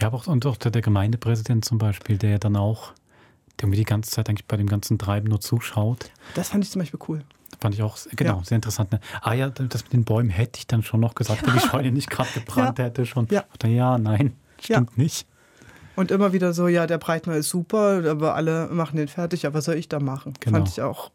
[0.00, 2.92] Ja, aber auch, und auch der, der Gemeindepräsident zum Beispiel, der ja dann auch
[3.58, 6.10] der irgendwie die ganze Zeit eigentlich bei dem ganzen Treiben nur zuschaut.
[6.34, 7.22] Das fand ich zum Beispiel cool.
[7.66, 8.44] Fand ich auch, genau, ja.
[8.44, 8.92] sehr interessant.
[8.92, 9.00] Ne?
[9.22, 11.90] Ah ja, das mit den Bäumen hätte ich dann schon noch gesagt, wenn die Scheune
[11.90, 12.84] nicht gerade gebrannt ja.
[12.84, 13.26] hätte schon.
[13.28, 13.40] Ja.
[13.40, 15.26] Dachte, ja, nein, stimmt nicht.
[15.96, 19.56] Und immer wieder so, ja, der Breitner ist super, aber alle machen den fertig, aber
[19.56, 20.34] was soll ich da machen?
[20.38, 20.58] Genau.
[20.58, 21.10] Fand ich auch,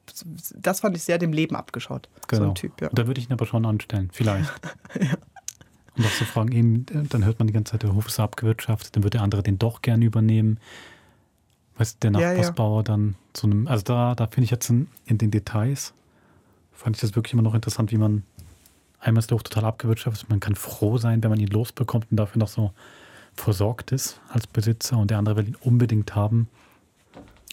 [0.57, 2.09] das fand ich sehr dem Leben abgeschaut.
[2.27, 2.43] Genau.
[2.43, 2.89] So ein Typ, ja.
[2.91, 4.51] Da würde ich ihn aber schon anstellen, vielleicht.
[4.99, 5.13] ja.
[5.95, 8.93] Und auch so fragen, eben, dann hört man die ganze Zeit, der Hof ist abgewirtschaftet,
[8.93, 10.59] dann würde der andere den doch gerne übernehmen.
[11.77, 12.83] Weißt der Nachbarsbauer ja, ja.
[12.83, 15.93] dann zu einem, also da, da finde ich jetzt in, in den Details,
[16.81, 18.23] fand ich das wirklich immer noch interessant, wie man
[18.99, 22.17] einmal ist der Hof total abgewirtschaftet, man kann froh sein, wenn man ihn losbekommt und
[22.17, 22.71] dafür noch so
[23.33, 26.47] versorgt ist als Besitzer und der andere will ihn unbedingt haben.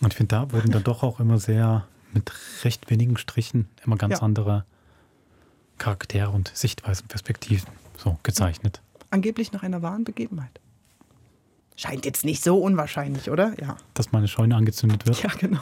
[0.01, 2.33] Und ich finde, da wurden dann doch auch immer sehr mit
[2.64, 4.22] recht wenigen Strichen immer ganz ja.
[4.22, 4.64] andere
[5.79, 8.81] Charaktere und Sichtweisen, Perspektiven so gezeichnet.
[9.11, 10.61] Angeblich nach einer wahren Begebenheit.
[11.76, 13.55] Scheint jetzt nicht so unwahrscheinlich, oder?
[13.61, 13.76] Ja.
[13.95, 15.22] Dass meine Scheune angezündet wird.
[15.22, 15.61] Ja, genau.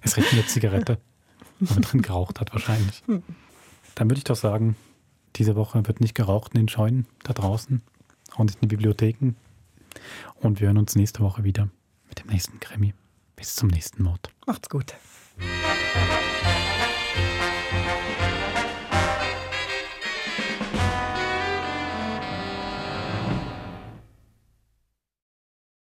[0.00, 0.98] Es riecht eine Zigarette,
[1.66, 3.02] drin geraucht hat wahrscheinlich.
[3.06, 3.22] Hm.
[3.94, 4.76] Dann würde ich doch sagen,
[5.36, 7.82] diese Woche wird nicht geraucht in den Scheunen da draußen,
[8.34, 9.34] auch nicht in den Bibliotheken.
[10.40, 11.68] Und wir hören uns nächste Woche wieder
[12.08, 12.94] mit dem nächsten Krimi.
[13.36, 14.30] Bis zum nächsten Mord.
[14.46, 14.94] Macht's gut.